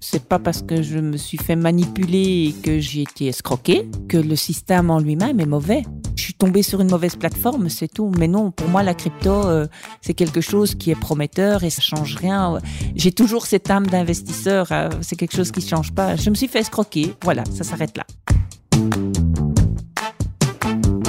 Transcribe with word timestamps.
C'est 0.00 0.28
pas 0.28 0.38
parce 0.38 0.62
que 0.62 0.80
je 0.80 1.00
me 1.00 1.16
suis 1.16 1.38
fait 1.38 1.56
manipuler 1.56 2.54
que 2.62 2.78
j'ai 2.78 3.02
été 3.02 3.26
escroqué 3.26 3.88
que 4.08 4.16
le 4.16 4.36
système 4.36 4.90
en 4.90 5.00
lui-même 5.00 5.40
est 5.40 5.46
mauvais. 5.46 5.82
Je 6.14 6.22
suis 6.22 6.34
tombée 6.34 6.62
sur 6.62 6.80
une 6.80 6.88
mauvaise 6.88 7.16
plateforme, 7.16 7.68
c'est 7.68 7.88
tout. 7.88 8.12
Mais 8.16 8.28
non, 8.28 8.52
pour 8.52 8.68
moi, 8.68 8.84
la 8.84 8.94
crypto, 8.94 9.32
euh, 9.32 9.66
c'est 10.02 10.14
quelque 10.14 10.40
chose 10.40 10.76
qui 10.76 10.92
est 10.92 10.94
prometteur 10.94 11.64
et 11.64 11.70
ça 11.70 11.82
change 11.82 12.14
rien. 12.14 12.60
J'ai 12.94 13.10
toujours 13.10 13.46
cette 13.46 13.68
âme 13.70 13.88
d'investisseur. 13.88 14.70
euh, 14.70 14.88
c'est 15.00 15.16
quelque 15.16 15.34
chose 15.34 15.50
qui 15.50 15.66
change 15.66 15.92
pas. 15.92 16.14
Je 16.14 16.30
me 16.30 16.36
suis 16.36 16.46
fait 16.46 16.60
escroquer. 16.60 17.12
Voilà, 17.24 17.42
ça 17.52 17.64
s'arrête 17.64 17.96
là. 17.96 18.04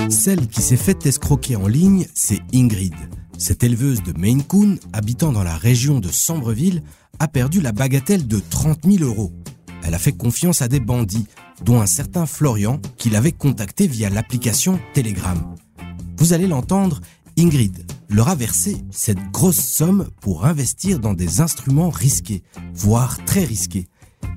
Celle 0.10 0.48
qui 0.48 0.64
s'est 0.64 0.78
fait 0.78 1.06
escroquer 1.06 1.56
en 1.56 1.68
ligne, 1.68 2.08
c'est 2.16 2.40
Ingrid. 2.54 2.96
Cette 3.38 3.64
éleveuse 3.64 4.02
de 4.04 4.18
Maine 4.18 4.44
Coon, 4.44 4.78
habitant 4.94 5.32
dans 5.32 5.44
la 5.44 5.58
région 5.58 6.00
de 6.00 6.10
Sambreville, 6.10 6.84
a 7.20 7.28
perdu 7.28 7.62
la 7.62 7.72
bagatelle 7.72 8.28
de 8.28 8.40
30 8.40 8.86
000 8.86 9.04
euros. 9.04 9.32
Elle 9.84 9.94
a 9.94 10.00
fait 10.00 10.14
confiance 10.14 10.62
à 10.62 10.68
des 10.68 10.80
bandits, 10.80 11.28
dont 11.64 11.82
un 11.82 11.86
certain 11.86 12.26
Florian, 12.26 12.80
qui 12.98 13.10
l'avait 13.10 13.32
contacté 13.32 13.88
via 13.88 14.10
l'application 14.10 14.80
Telegram. 14.94 15.56
Vous 16.18 16.34
allez 16.34 16.48
l'entendre, 16.48 17.02
Ingrid 17.38 17.86
leur 18.10 18.30
a 18.30 18.36
versé 18.36 18.78
cette 18.92 19.32
grosse 19.32 19.60
somme 19.60 20.08
pour 20.22 20.46
investir 20.46 21.00
dans 21.00 21.14
des 21.14 21.42
instruments 21.42 21.90
risqués, 21.90 22.44
voire 22.74 23.24
très 23.26 23.44
risqués. 23.44 23.88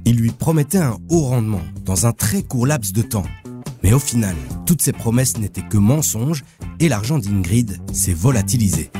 Il 0.04 0.16
lui 0.16 0.30
promettait 0.30 0.78
un 0.78 0.96
haut 1.10 1.20
rendement 1.20 1.62
dans 1.84 2.06
un 2.06 2.12
très 2.12 2.42
court 2.42 2.66
laps 2.66 2.92
de 2.92 3.02
temps. 3.02 3.26
Mais 3.82 3.92
au 3.92 3.98
final, 3.98 4.36
toutes 4.66 4.82
ces 4.82 4.92
promesses 4.92 5.38
n'étaient 5.38 5.66
que 5.66 5.78
mensonges 5.78 6.44
et 6.80 6.88
l'argent 6.88 7.18
d'Ingrid 7.18 7.78
s'est 7.92 8.14
volatilisé. 8.14 8.90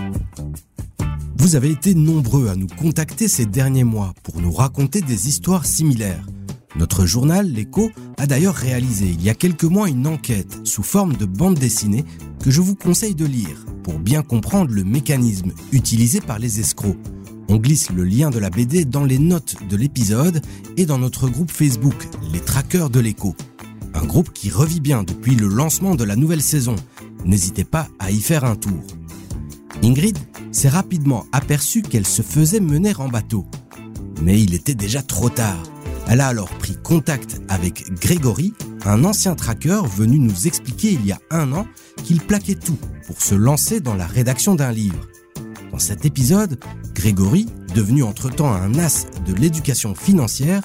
Vous 1.36 1.56
avez 1.56 1.70
été 1.70 1.95
nombreux 1.95 2.48
à 2.48 2.56
nous 2.56 2.66
contacter 2.66 3.28
ces 3.28 3.46
derniers 3.46 3.84
mois 3.84 4.14
pour 4.22 4.41
nous 4.41 4.52
raconter 4.52 5.00
des 5.00 5.28
histoires 5.28 5.67
similaires. 5.67 6.27
Notre 6.77 7.06
journal, 7.06 7.50
L'Écho, 7.50 7.91
a 8.19 8.27
d'ailleurs 8.27 8.55
réalisé 8.55 9.06
il 9.06 9.22
y 9.22 9.30
a 9.30 9.34
quelques 9.34 9.64
mois 9.64 9.89
une 9.89 10.06
enquête 10.06 10.61
sous 10.64 10.83
forme 10.83 11.17
de 11.17 11.24
bande 11.24 11.58
dessinée 11.58 12.05
que 12.42 12.50
je 12.50 12.61
vous 12.61 12.74
conseille 12.74 13.14
de 13.14 13.24
lire 13.24 13.64
pour 13.83 13.98
bien 13.98 14.22
comprendre 14.22 14.72
le 14.72 14.84
mécanisme 14.84 15.52
utilisé 15.72 16.20
par 16.20 16.39
les 16.39 16.61
escrocs. 16.61 16.98
On 17.48 17.56
glisse 17.56 17.91
le 17.91 18.05
lien 18.05 18.28
de 18.30 18.39
la 18.39 18.50
BD 18.50 18.84
dans 18.84 19.05
les 19.05 19.19
notes 19.19 19.56
de 19.69 19.77
l'épisode 19.77 20.42
et 20.77 20.84
dans 20.84 20.98
notre 20.98 21.28
groupe 21.28 21.50
Facebook, 21.50 22.06
Les 22.33 22.41
Traqueurs 22.41 22.91
de 22.91 23.00
l'Écho. 23.00 23.34
Un 24.00 24.06
groupe 24.06 24.32
qui 24.32 24.48
revit 24.48 24.78
bien 24.78 25.02
depuis 25.02 25.34
le 25.34 25.48
lancement 25.48 25.96
de 25.96 26.04
la 26.04 26.14
nouvelle 26.14 26.41
saison. 26.41 26.77
N'hésitez 27.24 27.64
pas 27.64 27.88
à 27.98 28.12
y 28.12 28.20
faire 28.20 28.44
un 28.44 28.55
tour. 28.55 28.80
Ingrid 29.82 30.16
s'est 30.52 30.68
rapidement 30.68 31.27
aperçue 31.32 31.82
qu'elle 31.82 32.06
se 32.06 32.22
faisait 32.22 32.60
mener 32.60 32.94
en 32.94 33.08
bateau. 33.08 33.44
Mais 34.22 34.40
il 34.40 34.55
était 34.55 34.77
déjà 34.77 35.02
trop 35.02 35.30
tard. 35.30 35.60
Elle 36.06 36.20
a 36.20 36.28
alors 36.28 36.48
pris 36.48 36.77
contact 36.80 37.40
avec 37.48 37.92
Grégory, 38.00 38.55
un 38.84 39.02
ancien 39.02 39.34
tracker 39.34 39.80
venu 39.96 40.20
nous 40.20 40.46
expliquer 40.46 40.92
il 40.92 41.05
y 41.05 41.10
a 41.10 41.18
un 41.33 41.52
an 41.52 41.66
qu'il 42.05 42.20
plaquait 42.20 42.55
tout 42.55 42.78
pour 43.08 43.20
se 43.20 43.34
lancer 43.34 43.80
dans 43.80 43.96
la 43.96 44.06
rédaction 44.06 44.55
d'un 44.55 44.70
livre. 44.70 45.08
Dans 45.72 45.80
cet 45.80 46.05
épisode, 46.05 46.60
Grégory, 46.94 47.46
devenu 47.74 48.05
entre-temps 48.05 48.52
un 48.52 48.78
as 48.78 49.06
de 49.27 49.34
l'éducation 49.34 49.96
financière, 49.96 50.62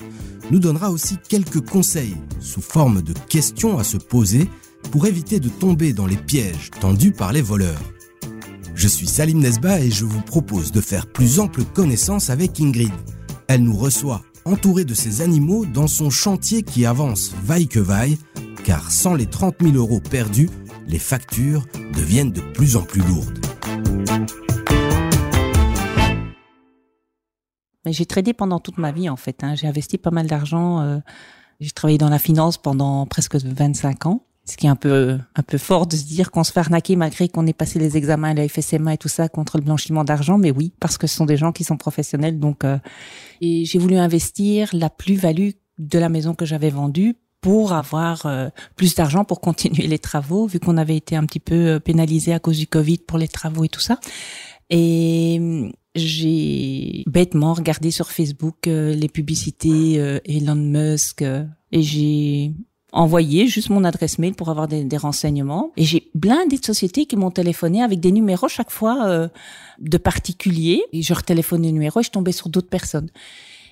nous 0.51 0.59
donnera 0.59 0.91
aussi 0.91 1.17
quelques 1.27 1.61
conseils 1.61 2.17
sous 2.39 2.61
forme 2.61 3.01
de 3.01 3.13
questions 3.29 3.77
à 3.77 3.83
se 3.83 3.97
poser 3.97 4.49
pour 4.91 5.05
éviter 5.05 5.39
de 5.39 5.49
tomber 5.49 5.93
dans 5.93 6.05
les 6.05 6.17
pièges 6.17 6.69
tendus 6.79 7.11
par 7.11 7.33
les 7.33 7.41
voleurs. 7.41 7.81
Je 8.75 8.87
suis 8.87 9.07
Salim 9.07 9.39
Nesba 9.39 9.79
et 9.79 9.91
je 9.91 10.05
vous 10.05 10.21
propose 10.21 10.71
de 10.71 10.81
faire 10.81 11.07
plus 11.07 11.39
ample 11.39 11.63
connaissance 11.63 12.29
avec 12.29 12.59
Ingrid. 12.59 12.91
Elle 13.47 13.63
nous 13.63 13.77
reçoit 13.77 14.23
entourée 14.45 14.85
de 14.85 14.93
ses 14.93 15.21
animaux 15.21 15.65
dans 15.65 15.87
son 15.87 16.09
chantier 16.09 16.63
qui 16.63 16.85
avance 16.85 17.33
vaille 17.43 17.67
que 17.67 17.79
vaille, 17.79 18.17
car 18.63 18.91
sans 18.91 19.13
les 19.13 19.25
30 19.25 19.55
000 19.61 19.75
euros 19.75 20.01
perdus, 20.01 20.49
les 20.87 20.99
factures 20.99 21.65
deviennent 21.95 22.31
de 22.31 22.41
plus 22.41 22.75
en 22.75 22.81
plus 22.81 23.01
lourdes. 23.01 23.39
Mais 27.85 27.93
j'ai 27.93 28.05
tradé 28.05 28.33
pendant 28.33 28.59
toute 28.59 28.77
ma 28.77 28.91
vie 28.91 29.09
en 29.09 29.15
fait. 29.17 29.43
hein. 29.43 29.55
J'ai 29.55 29.67
investi 29.67 29.97
pas 29.97 30.11
mal 30.11 30.27
d'argent. 30.27 30.81
euh, 30.81 30.99
j'ai 31.59 31.71
travaillé 31.71 31.97
dans 31.97 32.09
la 32.09 32.19
finance 32.19 32.57
pendant 32.57 33.05
presque 33.05 33.35
25 33.35 34.05
ans. 34.07 34.25
Ce 34.45 34.57
qui 34.57 34.65
est 34.65 34.69
un 34.69 34.75
peu 34.75 35.17
un 35.37 35.41
peu 35.43 35.57
fort 35.57 35.87
de 35.87 35.95
se 35.95 36.03
dire 36.03 36.29
qu'on 36.29 36.43
se 36.43 36.51
fait 36.51 36.59
arnaquer 36.59 36.97
malgré 36.97 37.29
qu'on 37.29 37.47
ait 37.47 37.53
passé 37.53 37.79
les 37.79 37.95
examens 37.95 38.31
à 38.31 38.33
la 38.33 38.47
FSMA 38.47 38.95
et 38.95 38.97
tout 38.97 39.07
ça 39.07 39.29
contre 39.29 39.57
le 39.57 39.63
blanchiment 39.63 40.03
d'argent. 40.03 40.37
Mais 40.37 40.51
oui, 40.51 40.73
parce 40.81 40.97
que 40.97 41.07
ce 41.07 41.15
sont 41.15 41.25
des 41.25 41.37
gens 41.37 41.53
qui 41.53 41.63
sont 41.63 41.77
professionnels. 41.77 42.39
Donc, 42.39 42.65
euh, 42.65 42.77
et 43.39 43.63
j'ai 43.63 43.79
voulu 43.79 43.95
investir 43.95 44.69
la 44.73 44.89
plus-value 44.89 45.51
de 45.77 45.99
la 45.99 46.09
maison 46.09 46.33
que 46.33 46.45
j'avais 46.45 46.69
vendue 46.69 47.15
pour 47.39 47.71
avoir 47.73 48.25
euh, 48.25 48.49
plus 48.75 48.95
d'argent 48.95 49.23
pour 49.23 49.39
continuer 49.39 49.87
les 49.87 49.99
travaux, 49.99 50.45
vu 50.47 50.59
qu'on 50.59 50.75
avait 50.77 50.97
été 50.97 51.15
un 51.15 51.25
petit 51.25 51.39
peu 51.39 51.55
euh, 51.75 51.79
pénalisé 51.79 52.33
à 52.33 52.39
cause 52.39 52.57
du 52.57 52.67
Covid 52.67 52.97
pour 52.99 53.17
les 53.17 53.29
travaux 53.29 53.63
et 53.63 53.69
tout 53.69 53.79
ça. 53.81 53.97
Et 54.69 55.71
j'ai 55.95 57.03
bêtement 57.07 57.53
regardé 57.53 57.91
sur 57.91 58.11
Facebook 58.11 58.67
euh, 58.67 58.93
les 58.93 59.09
publicités 59.09 59.99
euh, 59.99 60.19
Elon 60.25 60.55
Musk 60.55 61.21
euh, 61.21 61.45
et 61.71 61.83
j'ai 61.83 62.53
envoyé 62.91 63.47
juste 63.47 63.69
mon 63.69 63.83
adresse 63.83 64.19
mail 64.19 64.33
pour 64.33 64.49
avoir 64.49 64.67
des, 64.67 64.97
renseignements. 64.97 65.71
Et 65.77 65.83
j'ai 65.83 66.11
blindé 66.13 66.57
de 66.57 66.65
sociétés 66.65 67.07
qui 67.07 67.15
m'ont 67.15 67.31
téléphoné 67.31 67.81
avec 67.81 67.99
des 67.99 68.11
numéros 68.11 68.47
chaque 68.47 68.69
fois 68.69 69.29
de 69.79 69.97
particuliers. 69.97 70.83
Et 70.93 71.01
je 71.01 71.11
retéléphonais 71.15 71.69
le 71.69 71.73
numéro 71.73 72.01
et 72.01 72.03
je 72.03 72.11
tombais 72.11 72.31
sur 72.31 72.49
d'autres 72.49 72.69
personnes. 72.69 73.09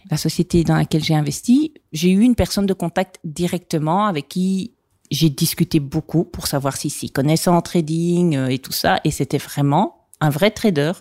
La 0.10 0.18
société 0.18 0.64
dans 0.64 0.76
laquelle 0.76 1.04
j'ai 1.04 1.14
investi, 1.14 1.72
j'ai 1.94 2.10
eu 2.10 2.22
une 2.22 2.34
personne 2.34 2.66
de 2.66 2.74
contact 2.74 3.20
directement 3.24 4.08
avec 4.08 4.28
qui 4.28 4.72
j'ai 5.12 5.30
discuté 5.30 5.80
beaucoup 5.80 6.24
pour 6.24 6.48
savoir 6.48 6.76
si 6.76 6.90
s'il 6.90 7.12
connaissait 7.12 7.52
en 7.52 7.62
trading 7.62 8.36
et 8.50 8.58
tout 8.58 8.72
ça. 8.72 9.02
Et 9.04 9.12
c'était 9.12 9.38
vraiment 9.38 10.08
un 10.20 10.32
vrai 10.32 10.50
trader. 10.50 10.94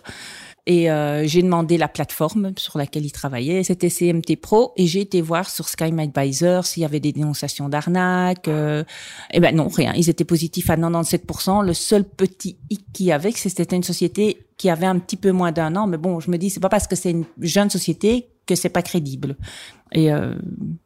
Et 0.67 0.91
euh, 0.91 1.25
j'ai 1.25 1.41
demandé 1.41 1.77
la 1.77 1.87
plateforme 1.87 2.53
sur 2.57 2.77
laquelle 2.77 3.05
il 3.05 3.11
travaillait. 3.11 3.63
C'était 3.63 3.89
CMT 3.89 4.35
Pro. 4.39 4.73
Et 4.77 4.85
j'ai 4.85 5.01
été 5.01 5.21
voir 5.21 5.49
sur 5.49 5.67
Sky 5.67 5.85
Advisor 5.85 6.65
s'il 6.65 6.83
y 6.83 6.85
avait 6.85 6.99
des 6.99 7.11
dénonciations 7.11 7.67
d'arnaque. 7.67 8.47
Euh, 8.47 8.83
eh 9.31 9.39
ben 9.39 9.55
non, 9.55 9.67
rien. 9.67 9.93
Ils 9.95 10.09
étaient 10.09 10.25
positifs 10.25 10.69
à 10.69 10.77
97%. 10.77 11.65
Le 11.65 11.73
seul 11.73 12.03
petit 12.03 12.57
hic 12.69 12.85
qu'il 12.93 13.07
y 13.07 13.11
avait, 13.11 13.31
c'était 13.31 13.75
une 13.75 13.83
société 13.83 14.45
qui 14.57 14.69
avait 14.69 14.85
un 14.85 14.99
petit 14.99 15.17
peu 15.17 15.31
moins 15.31 15.51
d'un 15.51 15.75
an. 15.75 15.87
Mais 15.87 15.97
bon, 15.97 16.19
je 16.19 16.29
me 16.29 16.37
dis, 16.37 16.51
c'est 16.51 16.59
pas 16.59 16.69
parce 16.69 16.87
que 16.87 16.95
c'est 16.95 17.11
une 17.11 17.25
jeune 17.39 17.71
société 17.71 18.27
que 18.45 18.55
c'est 18.55 18.69
pas 18.69 18.81
crédible. 18.83 19.37
Et 19.91 20.11
euh, 20.11 20.35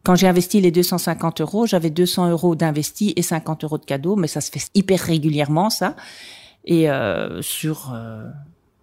quand 0.03 0.15
j'ai 0.15 0.27
investi 0.27 0.61
les 0.61 0.71
250 0.71 1.41
euros, 1.41 1.65
j'avais 1.65 1.89
200 1.89 2.29
euros 2.29 2.55
d'investi 2.55 3.13
et 3.15 3.21
50 3.21 3.63
euros 3.63 3.77
de 3.77 3.85
cadeaux, 3.85 4.15
mais 4.15 4.27
ça 4.27 4.41
se 4.41 4.51
fait 4.51 4.69
hyper 4.73 4.99
régulièrement, 4.99 5.69
ça. 5.69 5.95
Et 6.65 6.89
euh, 6.89 7.41
sur 7.41 7.93
euh, 7.93 8.23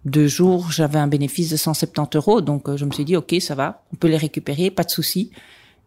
deux 0.05 0.27
jours, 0.27 0.71
j'avais 0.71 0.99
un 0.99 1.07
bénéfice 1.07 1.49
de 1.49 1.57
170 1.57 2.17
euros, 2.17 2.41
donc 2.41 2.67
euh, 2.67 2.77
je 2.77 2.85
me 2.85 2.91
suis 2.91 3.05
dit, 3.05 3.15
ok, 3.15 3.35
ça 3.39 3.55
va, 3.55 3.83
on 3.93 3.95
peut 3.95 4.07
les 4.07 4.17
récupérer, 4.17 4.69
pas 4.69 4.83
de 4.83 4.91
souci. 4.91 5.31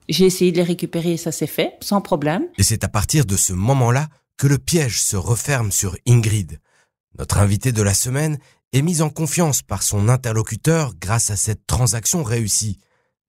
J'ai 0.08 0.24
essayé 0.24 0.52
de 0.52 0.56
les 0.56 0.62
récupérer 0.62 1.12
et 1.12 1.16
ça 1.16 1.32
s'est 1.32 1.46
fait, 1.46 1.76
sans 1.80 2.00
problème. 2.00 2.46
Et 2.58 2.62
c'est 2.62 2.84
à 2.84 2.88
partir 2.88 3.26
de 3.26 3.36
ce 3.36 3.52
moment-là 3.52 4.08
que 4.36 4.46
le 4.46 4.58
piège 4.58 5.00
se 5.02 5.16
referme 5.16 5.72
sur 5.72 5.96
Ingrid. 6.06 6.60
Notre 7.18 7.38
invité 7.38 7.72
de 7.72 7.82
la 7.82 7.94
semaine 7.94 8.38
est 8.72 8.82
mise 8.82 9.02
en 9.02 9.10
confiance 9.10 9.62
par 9.62 9.82
son 9.82 10.08
interlocuteur 10.08 10.92
grâce 11.00 11.30
à 11.30 11.36
cette 11.36 11.66
transaction 11.66 12.22
réussie. 12.22 12.78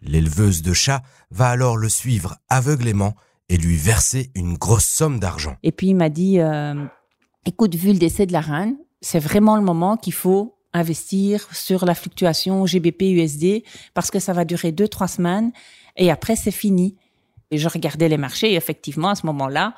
L'éleveuse 0.01 0.61
de 0.61 0.73
chats 0.73 1.01
va 1.31 1.49
alors 1.49 1.77
le 1.77 1.89
suivre 1.89 2.37
aveuglément 2.49 3.15
et 3.49 3.57
lui 3.57 3.77
verser 3.77 4.29
une 4.35 4.55
grosse 4.55 4.85
somme 4.85 5.19
d'argent. 5.19 5.55
Et 5.63 5.71
puis 5.71 5.87
il 5.87 5.95
m'a 5.95 6.09
dit, 6.09 6.39
euh, 6.39 6.85
écoute, 7.45 7.75
vu 7.75 7.93
le 7.93 7.97
décès 7.99 8.25
de 8.25 8.33
la 8.33 8.41
reine, 8.41 8.77
c'est 9.01 9.19
vraiment 9.19 9.55
le 9.55 9.63
moment 9.63 9.95
qu'il 9.95 10.13
faut 10.13 10.56
investir 10.77 11.47
sur 11.53 11.85
la 11.85 11.95
fluctuation 11.95 12.65
GBP-USD 12.65 13.63
parce 13.93 14.11
que 14.11 14.19
ça 14.19 14.33
va 14.33 14.45
durer 14.45 14.71
deux, 14.71 14.87
trois 14.87 15.07
semaines 15.07 15.51
et 15.95 16.11
après 16.11 16.35
c'est 16.35 16.51
fini. 16.51 16.95
Et 17.51 17.57
je 17.57 17.67
regardais 17.69 18.09
les 18.09 18.17
marchés 18.17 18.51
et 18.51 18.55
effectivement, 18.55 19.09
à 19.09 19.15
ce 19.15 19.25
moment-là, 19.25 19.73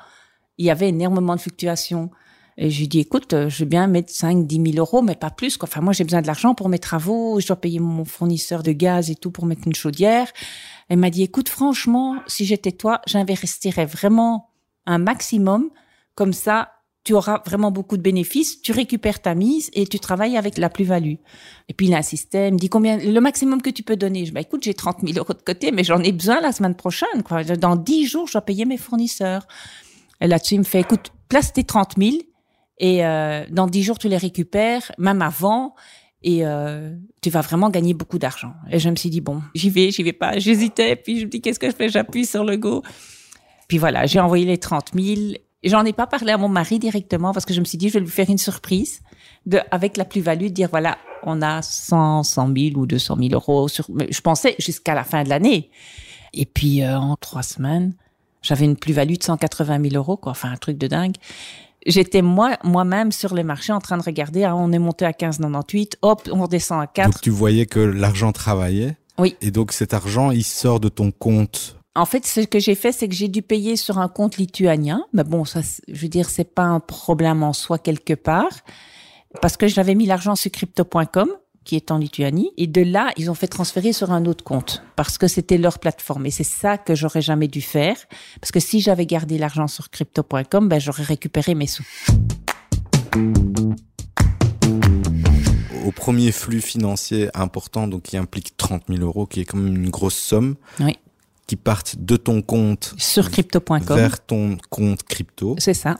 il 0.58 0.66
y 0.66 0.70
avait 0.70 0.88
énormément 0.88 1.36
de 1.36 1.40
fluctuations. 1.40 2.10
Et 2.56 2.68
je 2.70 2.84
lui 2.84 2.98
écoute, 2.98 3.32
euh, 3.32 3.48
je 3.48 3.60
veux 3.60 3.68
bien 3.68 3.86
mettre 3.86 4.12
5, 4.12 4.46
10 4.46 4.72
000 4.72 4.76
euros, 4.76 5.00
mais 5.00 5.14
pas 5.14 5.30
plus. 5.30 5.56
Quoi. 5.56 5.68
Enfin, 5.68 5.80
moi, 5.80 5.92
j'ai 5.94 6.04
besoin 6.04 6.20
de 6.20 6.26
l'argent 6.26 6.54
pour 6.54 6.68
mes 6.68 6.78
travaux. 6.78 7.40
Je 7.40 7.46
dois 7.46 7.56
payer 7.56 7.80
mon 7.80 8.04
fournisseur 8.04 8.62
de 8.62 8.72
gaz 8.72 9.10
et 9.10 9.14
tout 9.14 9.30
pour 9.30 9.46
mettre 9.46 9.62
une 9.66 9.74
chaudière. 9.74 10.28
Elle 10.90 10.98
m'a 10.98 11.08
dit, 11.08 11.22
écoute, 11.22 11.48
franchement, 11.48 12.16
si 12.26 12.44
j'étais 12.44 12.72
toi, 12.72 13.00
j'investirais 13.06 13.86
vraiment 13.86 14.50
un 14.84 14.98
maximum. 14.98 15.70
Comme 16.14 16.34
ça, 16.34 16.72
tu 17.04 17.14
auras 17.14 17.42
vraiment 17.46 17.70
beaucoup 17.70 17.96
de 17.96 18.02
bénéfices, 18.02 18.60
tu 18.60 18.72
récupères 18.72 19.20
ta 19.20 19.34
mise 19.34 19.70
et 19.72 19.86
tu 19.86 19.98
travailles 19.98 20.36
avec 20.36 20.58
la 20.58 20.68
plus-value. 20.68 21.14
Et 21.68 21.74
puis 21.74 21.86
il 21.86 21.94
insistait, 21.94 22.48
il 22.48 22.54
me 22.54 22.58
dit 22.58 22.68
combien, 22.68 22.98
le 22.98 23.20
maximum 23.20 23.62
que 23.62 23.70
tu 23.70 23.82
peux 23.82 23.96
donner. 23.96 24.20
Je 24.20 24.24
dis, 24.26 24.30
bah, 24.32 24.40
écoute, 24.40 24.62
j'ai 24.62 24.74
30 24.74 24.98
000 25.02 25.18
euros 25.18 25.32
de 25.32 25.42
côté, 25.42 25.72
mais 25.72 25.82
j'en 25.82 26.02
ai 26.02 26.12
besoin 26.12 26.40
la 26.40 26.52
semaine 26.52 26.74
prochaine. 26.74 27.22
Quoi. 27.24 27.42
Dans 27.44 27.76
10 27.76 28.06
jours, 28.06 28.26
je 28.26 28.32
dois 28.32 28.42
payer 28.42 28.66
mes 28.66 28.76
fournisseurs. 28.76 29.46
Et 30.20 30.26
là-dessus, 30.26 30.54
il 30.54 30.58
me 30.58 30.64
fait, 30.64 30.80
écoute, 30.80 31.10
place 31.28 31.52
tes 31.52 31.64
30 31.64 31.94
000 31.96 32.16
et 32.78 33.04
euh, 33.04 33.44
dans 33.50 33.66
10 33.66 33.82
jours, 33.82 33.98
tu 33.98 34.08
les 34.08 34.16
récupères, 34.16 34.90
même 34.98 35.22
avant. 35.22 35.74
et 36.22 36.44
euh, 36.44 36.94
tu 37.22 37.30
vas 37.30 37.40
vraiment 37.40 37.70
gagner 37.70 37.94
beaucoup 37.94 38.18
d'argent. 38.18 38.52
Et 38.70 38.78
je 38.78 38.90
me 38.90 38.96
suis 38.96 39.08
dit, 39.08 39.22
bon, 39.22 39.42
j'y 39.54 39.70
vais, 39.70 39.90
j'y 39.90 40.02
vais 40.02 40.12
pas. 40.12 40.38
J'hésitais, 40.38 40.96
puis 40.96 41.20
je 41.20 41.24
me 41.24 41.30
dis, 41.30 41.40
qu'est-ce 41.40 41.58
que 41.58 41.70
je 41.70 41.74
fais? 41.74 41.88
J'appuie 41.88 42.26
sur 42.26 42.44
le 42.44 42.56
go. 42.56 42.82
Puis 43.68 43.78
voilà, 43.78 44.04
j'ai 44.04 44.20
envoyé 44.20 44.44
les 44.44 44.58
30 44.58 44.90
000. 44.94 45.32
J'en 45.62 45.84
ai 45.84 45.92
pas 45.92 46.06
parlé 46.06 46.32
à 46.32 46.38
mon 46.38 46.48
mari 46.48 46.78
directement 46.78 47.32
parce 47.32 47.44
que 47.44 47.52
je 47.52 47.60
me 47.60 47.64
suis 47.64 47.78
dit, 47.78 47.88
je 47.88 47.94
vais 47.94 48.00
lui 48.00 48.08
faire 48.08 48.30
une 48.30 48.38
surprise 48.38 49.00
de, 49.46 49.60
avec 49.70 49.96
la 49.96 50.04
plus-value, 50.04 50.46
de 50.46 50.48
dire, 50.48 50.68
voilà, 50.70 50.96
on 51.22 51.42
a 51.42 51.60
100, 51.60 52.22
100 52.22 52.54
000 52.56 52.78
ou 52.78 52.86
200 52.86 53.16
000 53.20 53.28
euros. 53.32 53.68
Sur, 53.68 53.86
je 53.88 54.20
pensais 54.20 54.54
jusqu'à 54.58 54.94
la 54.94 55.04
fin 55.04 55.22
de 55.22 55.28
l'année. 55.28 55.70
Et 56.32 56.46
puis, 56.46 56.82
euh, 56.82 56.98
en 56.98 57.16
trois 57.16 57.42
semaines, 57.42 57.94
j'avais 58.42 58.64
une 58.64 58.76
plus-value 58.76 59.16
de 59.16 59.22
180 59.22 59.82
000 59.90 59.94
euros, 59.96 60.16
quoi. 60.16 60.32
Enfin, 60.32 60.50
un 60.50 60.56
truc 60.56 60.78
de 60.78 60.86
dingue 60.86 61.16
j'étais 61.86 62.22
moi 62.22 62.56
moi-même 62.64 63.12
sur 63.12 63.34
les 63.34 63.42
marchés 63.42 63.72
en 63.72 63.80
train 63.80 63.98
de 63.98 64.02
regarder. 64.02 64.44
Ah, 64.44 64.56
on 64.56 64.72
est 64.72 64.78
monté 64.78 65.04
à 65.04 65.12
15,98. 65.12 65.94
Hop, 66.02 66.28
on 66.32 66.42
redescend 66.42 66.80
à 66.82 66.86
4. 66.86 67.10
Donc 67.10 67.20
tu 67.20 67.30
voyais 67.30 67.66
que 67.66 67.80
l'argent 67.80 68.32
travaillait. 68.32 68.96
Oui. 69.18 69.36
Et 69.40 69.50
donc 69.50 69.72
cet 69.72 69.94
argent, 69.94 70.30
il 70.30 70.44
sort 70.44 70.80
de 70.80 70.88
ton 70.88 71.10
compte. 71.10 71.76
En 71.96 72.06
fait, 72.06 72.24
ce 72.24 72.40
que 72.40 72.60
j'ai 72.60 72.76
fait, 72.76 72.92
c'est 72.92 73.08
que 73.08 73.14
j'ai 73.14 73.26
dû 73.26 73.42
payer 73.42 73.74
sur 73.74 73.98
un 73.98 74.08
compte 74.08 74.36
lituanien. 74.36 75.04
Mais 75.12 75.24
bon, 75.24 75.44
ça, 75.44 75.60
je 75.88 76.00
veux 76.00 76.08
dire, 76.08 76.30
c'est 76.30 76.54
pas 76.54 76.62
un 76.62 76.78
problème 76.78 77.42
en 77.42 77.52
soi 77.52 77.78
quelque 77.78 78.14
part, 78.14 78.60
parce 79.42 79.56
que 79.56 79.66
j'avais 79.66 79.96
mis 79.96 80.06
l'argent 80.06 80.36
sur 80.36 80.52
crypto.com 80.52 81.28
qui 81.64 81.76
est 81.76 81.90
en 81.90 81.98
Lituanie. 81.98 82.52
Et 82.56 82.68
de 82.68 82.80
là, 82.80 83.10
ils 83.16 83.28
ont 83.28 83.34
fait 83.34 83.48
transférer 83.48 83.92
sur 83.92 84.12
un 84.12 84.24
autre 84.24 84.44
compte 84.44 84.82
parce 84.96 85.18
que 85.18 85.26
c'était 85.26 85.58
leur 85.58 85.78
plateforme. 85.78 86.26
Et 86.26 86.30
c'est 86.30 86.44
ça 86.44 86.78
que 86.78 86.94
j'aurais 86.94 87.22
jamais 87.22 87.48
dû 87.48 87.60
faire. 87.60 87.96
Parce 88.40 88.52
que 88.52 88.60
si 88.60 88.80
j'avais 88.80 89.04
gardé 89.04 89.36
l'argent 89.36 89.66
sur 89.66 89.90
crypto.com, 89.90 90.68
ben, 90.68 90.78
j'aurais 90.80 91.02
récupéré 91.02 91.54
mes 91.54 91.66
sous. 91.66 91.86
Au 95.84 95.90
premier 95.90 96.30
flux 96.30 96.60
financier 96.60 97.30
important, 97.34 97.88
donc 97.88 98.02
qui 98.02 98.16
implique 98.16 98.56
30 98.56 98.84
000 98.88 99.00
euros, 99.02 99.26
qui 99.26 99.40
est 99.40 99.44
quand 99.44 99.58
même 99.58 99.74
une 99.74 99.90
grosse 99.90 100.16
somme. 100.16 100.54
Oui. 100.78 100.96
Qui 101.50 101.56
partent 101.56 101.96
de 101.98 102.16
ton 102.16 102.42
compte 102.42 102.94
sur 102.96 103.28
crypto.com 103.28 103.82
vers 103.88 104.24
ton 104.24 104.56
compte 104.68 105.02
crypto. 105.02 105.56
C'est 105.58 105.74
ça 105.74 105.98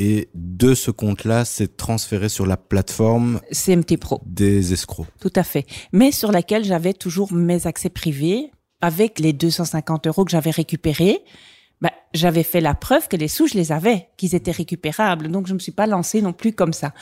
et 0.00 0.28
de 0.34 0.74
ce 0.74 0.90
compte-là, 0.90 1.44
c'est 1.44 1.76
transféré 1.76 2.28
sur 2.28 2.44
la 2.44 2.56
plateforme 2.56 3.40
CMT 3.52 3.98
Pro 3.98 4.20
des 4.26 4.72
escrocs. 4.72 5.06
Tout 5.20 5.32
à 5.36 5.44
fait. 5.44 5.64
Mais 5.92 6.10
sur 6.10 6.32
laquelle 6.32 6.64
j'avais 6.64 6.92
toujours 6.92 7.32
mes 7.32 7.68
accès 7.68 7.88
privés 7.88 8.50
avec 8.80 9.20
les 9.20 9.32
250 9.32 10.08
euros 10.08 10.24
que 10.24 10.32
j'avais 10.32 10.50
récupérés. 10.50 11.20
Ben, 11.80 11.90
j'avais 12.14 12.42
fait 12.42 12.60
la 12.60 12.74
preuve 12.74 13.06
que 13.06 13.16
les 13.16 13.28
sous, 13.28 13.46
je 13.46 13.54
les 13.54 13.70
avais, 13.70 14.08
qu'ils 14.16 14.34
étaient 14.34 14.50
récupérables. 14.50 15.28
Donc, 15.28 15.46
je 15.46 15.54
me 15.54 15.60
suis 15.60 15.70
pas 15.70 15.86
lancée 15.86 16.20
non 16.20 16.32
plus 16.32 16.52
comme 16.52 16.72
ça. 16.72 16.92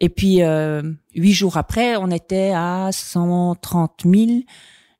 Et 0.00 0.08
puis, 0.08 0.42
euh, 0.42 0.82
huit 1.16 1.32
jours 1.32 1.56
après, 1.56 1.96
on 1.96 2.12
était 2.12 2.52
à 2.54 2.90
130 2.92 4.02
000. 4.04 4.26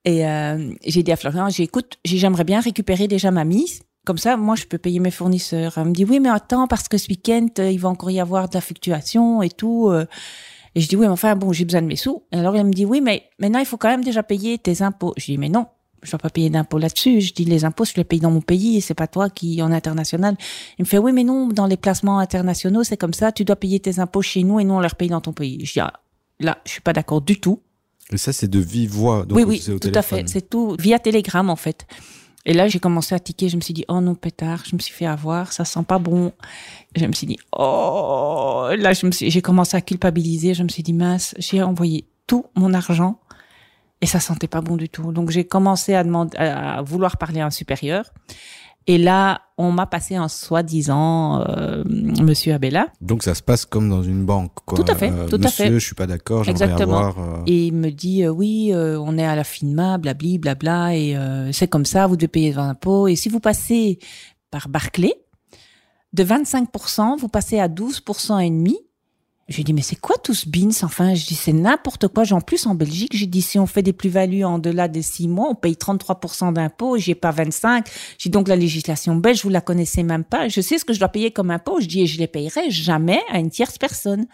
Et 0.09 0.27
euh, 0.27 0.73
j'ai 0.87 1.03
dit 1.03 1.13
à 1.13 1.17
Florian, 1.17 1.51
j'écoute, 1.51 1.99
j'aimerais 2.03 2.45
bien 2.45 2.61
récupérer 2.61 3.09
déjà 3.09 3.31
ma 3.31 3.45
mise 3.45 3.83
comme 4.07 4.17
ça, 4.17 4.39
moi, 4.39 4.55
je 4.55 4.65
peux 4.65 4.79
payer 4.79 5.01
mes 5.01 5.11
fournisseurs. 5.11 5.77
Elle 5.77 5.85
me 5.85 5.93
dit, 5.93 6.07
oui, 6.07 6.19
mais 6.19 6.31
attends, 6.31 6.67
parce 6.67 6.89
que 6.89 6.97
ce 6.97 7.09
week-end, 7.11 7.49
euh, 7.59 7.71
il 7.71 7.79
va 7.79 7.91
encore 7.91 8.11
y 8.11 8.21
avoir 8.21 8.49
de 8.49 8.55
la 8.55 8.63
fluctuation 8.63 9.43
et 9.43 9.51
tout. 9.51 9.91
Euh. 9.91 10.07
Et 10.75 10.81
je 10.81 10.89
dis, 10.89 10.97
oui, 10.97 11.03
mais 11.03 11.13
enfin, 11.13 11.37
bon, 11.37 11.53
j'ai 11.53 11.67
besoin 11.67 11.83
de 11.83 11.89
mes 11.89 11.97
sous. 11.97 12.23
alors, 12.33 12.57
elle 12.57 12.65
me 12.65 12.73
dit, 12.73 12.87
oui, 12.87 13.03
mais 13.03 13.25
maintenant, 13.39 13.59
il 13.59 13.67
faut 13.67 13.77
quand 13.77 13.91
même 13.91 14.03
déjà 14.03 14.23
payer 14.23 14.57
tes 14.57 14.81
impôts. 14.81 15.13
Je 15.19 15.27
dis, 15.27 15.37
mais 15.37 15.51
non, 15.51 15.67
je 16.03 16.11
dois 16.11 16.19
pas 16.19 16.31
payer 16.31 16.49
d'impôts 16.49 16.79
là-dessus. 16.79 17.21
Je 17.21 17.35
dis, 17.35 17.45
les 17.45 17.67
impôts, 17.67 17.85
je 17.85 17.93
les 17.97 18.05
paye 18.05 18.21
dans 18.21 18.31
mon 18.31 18.41
pays 18.41 18.79
et 18.79 18.81
c'est 18.81 18.95
pas 18.95 19.09
toi 19.09 19.29
qui 19.29 19.61
en 19.61 19.73
international. 19.73 20.39
Il 20.79 20.85
me 20.85 20.89
fait, 20.89 20.97
oui, 20.97 21.13
mais 21.13 21.25
non, 21.25 21.49
dans 21.49 21.67
les 21.67 21.77
placements 21.77 22.19
internationaux, 22.19 22.85
c'est 22.85 22.97
comme 22.97 23.13
ça, 23.13 23.31
tu 23.31 23.45
dois 23.45 23.57
payer 23.57 23.79
tes 23.79 23.99
impôts 23.99 24.23
chez 24.23 24.43
nous 24.43 24.59
et 24.59 24.65
nous, 24.65 24.73
on 24.73 24.81
les 24.81 24.89
repaye 24.89 25.11
dans 25.11 25.21
ton 25.21 25.35
pays. 25.35 25.67
Je 25.67 25.75
dis, 25.75 25.81
ah, 25.81 25.93
là, 26.41 26.57
je 26.65 26.71
suis 26.71 26.81
pas 26.81 26.95
d'accord 26.95 27.21
du 27.21 27.39
tout. 27.39 27.61
Et 28.13 28.17
ça, 28.17 28.33
c'est 28.33 28.49
de 28.49 28.59
vive 28.59 28.91
voix. 28.91 29.27
Donc 29.27 29.37
oui, 29.37 29.45
oui, 29.45 29.79
tout 29.81 29.93
à 29.95 30.03
fait. 30.03 30.29
C'est 30.29 30.49
tout 30.49 30.77
via 30.79 30.99
Telegram, 30.99 31.49
en 31.51 31.57
fait. 31.57 31.87
Et 32.47 32.55
là, 32.55 32.67
j'ai 32.67 32.79
commencé 32.79 33.15
à 33.15 33.19
tiquer. 33.19 33.49
Je 33.49 33.57
me 33.57 33.61
suis 33.61 33.75
dit, 33.75 33.85
oh 33.89 34.01
non, 34.01 34.15
pétard, 34.15 34.65
je 34.65 34.75
me 34.75 34.81
suis 34.81 34.95
fait 34.95 35.05
avoir, 35.05 35.53
ça 35.53 35.67
sent 35.67 35.83
pas 35.87 35.99
bon. 35.99 36.33
Je 36.97 37.05
me 37.05 37.13
suis 37.13 37.27
dit, 37.27 37.39
oh, 37.53 38.69
là, 38.77 38.93
j'ai 38.93 39.43
commencé 39.43 39.77
à 39.77 39.83
culpabiliser. 39.83 40.55
Je 40.55 40.63
me 40.63 40.69
suis 40.69 40.83
dit, 40.83 40.95
mince, 40.95 41.35
j'ai 41.39 41.63
envoyé 41.63 42.07
tout 42.27 42.47
mon 42.55 42.73
argent 42.73 43.21
et 44.01 44.07
ça 44.07 44.21
sentait 44.21 44.49
pas 44.49 44.63
bon 44.63 44.77
du 44.77 44.89
tout. 44.89 45.13
Donc, 45.13 45.31
j'ai 45.31 45.45
commencé 45.45 45.95
à 45.95 46.05
demander, 46.05 46.39
à 46.39 46.81
vouloir 46.81 47.19
parler 47.19 47.41
à 47.41 47.47
un 47.47 47.51
supérieur. 47.51 48.11
Et 48.91 48.97
là, 48.97 49.43
on 49.59 49.71
m'a 49.71 49.85
passé 49.85 50.17
un 50.17 50.29
soi-disant 50.29 51.45
euh, 51.47 51.85
Monsieur 51.85 52.55
Abella. 52.55 52.89
Donc 53.03 53.23
ça 53.23 53.35
se 53.35 53.43
passe 53.43 53.67
comme 53.67 53.91
dans 53.91 54.03
une 54.03 54.25
banque, 54.25 54.53
quoi. 54.65 54.79
Tout 54.79 54.91
à 54.91 54.95
fait, 54.95 55.11
euh, 55.11 55.29
tout 55.29 55.39
à 55.45 55.49
fait. 55.49 55.71
je 55.71 55.79
suis 55.79 55.95
pas 55.95 56.07
d'accord, 56.07 56.43
j'aimerais 56.43 56.81
avoir. 56.81 57.19
Euh... 57.19 57.43
Et 57.47 57.67
il 57.67 57.75
me 57.75 57.91
dit 57.91 58.25
euh, 58.25 58.31
oui, 58.31 58.73
on 58.75 59.19
est 59.19 59.27
à 59.27 59.37
la 59.37 59.45
FINMA, 59.45 59.99
blabli, 59.99 60.39
blabla, 60.39 60.97
et 60.97 61.15
c'est 61.53 61.69
comme 61.69 61.85
ça, 61.85 62.07
vous 62.07 62.17
devez 62.17 62.29
payer 62.29 62.51
vos 62.51 62.61
impôts. 62.61 63.09
Et 63.09 63.15
si 63.15 63.29
vous 63.29 63.41
passez 63.41 63.99
par 64.51 64.71
Barclay, 64.71 65.13
de 66.15 66.25
25%, 66.25 67.19
vous 67.19 67.29
passez 67.29 67.61
à 67.61 67.69
12% 67.69 68.43
et 68.43 68.49
demi. 68.49 68.79
J'ai 69.49 69.65
dit, 69.65 69.73
mais 69.73 69.81
c'est 69.81 69.97
quoi 69.97 70.17
tout 70.19 70.35
ce 70.35 70.47
bins 70.47 70.69
Enfin, 70.83 71.15
je 71.15 71.25
dis, 71.25 71.35
c'est 71.35 71.55
n'importe 71.55 72.09
quoi. 72.09 72.25
En 72.33 72.43
plus, 72.43 72.67
en 72.67 72.75
Belgique, 72.75 73.17
j'ai 73.17 73.27
dit, 73.27 73.41
si 73.41 73.59
on 73.59 73.65
fait 73.67 73.83
des 73.83 73.95
plus-values 73.95 74.45
en 74.45 74.59
delà 74.59 74.89
des 74.89 75.01
six 75.01 75.27
mois, 75.27 75.49
on 75.49 75.55
paye 75.55 75.73
33% 75.73 76.53
d'impôts, 76.53 76.99
j'ai 76.99 77.15
pas 77.15 77.31
25. 77.31 77.89
J'ai 78.19 78.29
donc 78.29 78.47
la 78.47 78.57
législation 78.57 79.17
belge, 79.17 79.43
vous 79.43 79.49
la 79.49 79.63
connaissez 79.63 80.03
même 80.03 80.25
pas. 80.25 80.49
Je 80.49 80.61
sais 80.61 80.77
ce 80.77 80.85
que 80.85 80.93
je 80.93 80.99
dois 80.99 81.09
payer 81.09 81.31
comme 81.31 81.51
impôt. 81.51 81.81
Je 81.81 81.87
dis, 81.87 82.03
et 82.03 82.07
je 82.07 82.19
les 82.19 82.27
payerai 82.27 82.71
jamais 82.71 83.21
à 83.31 83.39
une 83.39 83.49
tierce 83.49 83.79
personne. 83.79 84.27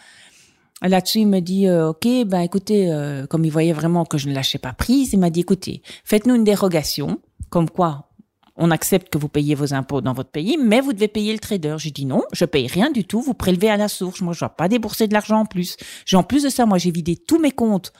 Là-dessus, 0.82 1.20
il 1.20 1.28
me 1.28 1.38
dit, 1.38 1.68
euh, 1.68 1.90
OK, 1.90 2.08
ben 2.26 2.40
écoutez, 2.40 2.92
euh, 2.92 3.26
comme 3.28 3.44
il 3.44 3.50
voyait 3.50 3.72
vraiment 3.72 4.04
que 4.04 4.18
je 4.18 4.28
ne 4.28 4.34
lâchais 4.34 4.58
pas 4.58 4.72
prise, 4.72 5.12
il 5.12 5.20
m'a 5.20 5.30
dit, 5.30 5.40
écoutez, 5.40 5.80
faites-nous 6.04 6.34
une 6.34 6.44
dérogation, 6.44 7.20
comme 7.50 7.70
quoi 7.70 8.10
on 8.56 8.70
accepte 8.70 9.08
que 9.08 9.18
vous 9.18 9.28
payez 9.28 9.54
vos 9.54 9.74
impôts 9.74 10.00
dans 10.00 10.12
votre 10.12 10.30
pays, 10.30 10.56
mais 10.56 10.80
vous 10.80 10.92
devez 10.92 11.08
payer 11.08 11.32
le 11.32 11.38
trader. 11.38 11.76
J'ai 11.78 11.90
dit 11.90 12.06
non, 12.06 12.22
je 12.32 12.44
paye 12.44 12.66
rien 12.66 12.90
du 12.90 13.04
tout, 13.04 13.20
vous 13.20 13.34
prélevez 13.34 13.68
à 13.68 13.76
la 13.76 13.88
source. 13.88 14.20
Moi, 14.20 14.32
je 14.32 14.40
dois 14.40 14.50
pas 14.50 14.68
débourser 14.68 15.08
de 15.08 15.12
l'argent 15.12 15.40
en 15.40 15.46
plus. 15.46 15.76
J'ai 16.06 16.16
en 16.16 16.22
plus 16.22 16.44
de 16.44 16.48
ça, 16.48 16.66
moi, 16.66 16.78
j'ai 16.78 16.90
vidé 16.90 17.16
tous 17.16 17.38
mes 17.38 17.50
comptes. 17.50 17.92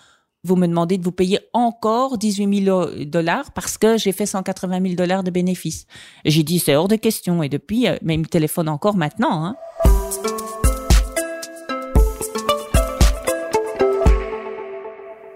Vous 0.47 0.57
me 0.57 0.67
demandez 0.69 0.99
de 0.99 1.05
vous 1.05 1.13
payer 1.13 1.41
encore 1.55 2.19
18 2.19 2.65
000 2.65 3.05
dollars 3.07 3.51
parce 3.53 3.79
que 3.79 3.97
j'ai 3.97 4.13
fait 4.13 4.27
180 4.27 4.81
000 4.83 4.95
dollars 4.95 5.25
de 5.25 5.31
bénéfices. 5.31 5.87
J'ai 6.27 6.43
dit 6.43 6.59
c'est 6.59 6.77
hors 6.77 6.87
de 6.87 6.97
question 6.97 7.43
et 7.43 7.49
depuis, 7.49 7.89
euh, 7.89 7.97
mais 8.03 8.15
il 8.15 8.21
me 8.21 8.27
téléphone 8.27 8.69
encore 8.69 8.97
maintenant. 8.97 9.45
Hein. 9.45 9.57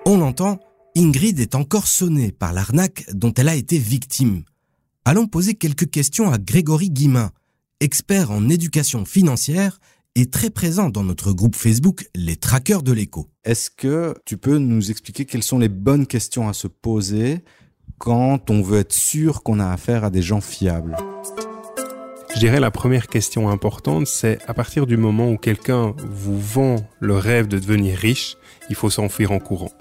On 0.05 0.19
l'entend, 0.19 0.59
Ingrid 0.95 1.41
est 1.41 1.55
encore 1.55 1.87
sonnée 1.87 2.31
par 2.31 2.53
l'arnaque 2.53 3.05
dont 3.13 3.33
elle 3.35 3.49
a 3.49 3.55
été 3.55 3.79
victime 3.79 4.45
allons 5.09 5.27
poser 5.27 5.55
quelques 5.55 5.91
questions 5.91 6.31
à 6.31 6.37
Grégory 6.37 6.91
Guimin, 6.91 7.31
expert 7.81 8.31
en 8.31 8.51
éducation 8.51 9.07
financière 9.07 9.81
et 10.15 10.27
très 10.29 10.51
présent 10.51 10.91
dans 10.91 11.03
notre 11.03 11.33
groupe 11.33 11.57
Facebook 11.57 12.11
Les 12.15 12.37
Traqueurs 12.37 12.83
de 12.83 12.93
l'écho. 12.93 13.31
Est-ce 13.43 13.71
que 13.71 14.15
tu 14.27 14.37
peux 14.37 14.59
nous 14.59 14.91
expliquer 14.91 15.25
quelles 15.25 15.43
sont 15.43 15.59
les 15.59 15.71
bonnes 15.71 16.07
questions 16.07 16.47
à 16.47 16.53
se 16.53 16.67
poser 16.67 17.43
quand 17.97 18.51
on 18.51 18.61
veut 18.61 18.81
être 18.81 18.93
sûr 18.93 19.43
qu'on 19.43 19.61
a 19.61 19.71
affaire 19.71 20.05
à 20.05 20.11
des 20.11 20.21
gens 20.21 20.43
fiables? 20.43 20.95
Je 22.35 22.39
dirais 22.39 22.61
la 22.61 22.71
première 22.71 23.07
question 23.07 23.49
importante, 23.49 24.07
c'est 24.07 24.39
à 24.47 24.53
partir 24.53 24.87
du 24.87 24.99
moment 24.99 25.31
où 25.31 25.39
quelqu'un 25.39 25.95
vous 26.07 26.39
vend 26.39 26.77
le 27.01 27.17
rêve 27.17 27.49
de 27.49 27.59
devenir 27.59 27.97
riche, 27.97 28.37
il 28.69 28.77
faut 28.77 28.91
s'enfuir 28.91 29.33
en 29.33 29.39
courant. 29.39 29.73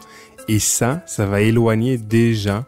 Et 0.47 0.59
ça, 0.59 1.03
ça 1.05 1.25
va 1.25 1.41
éloigner 1.41 1.97
déjà 1.97 2.65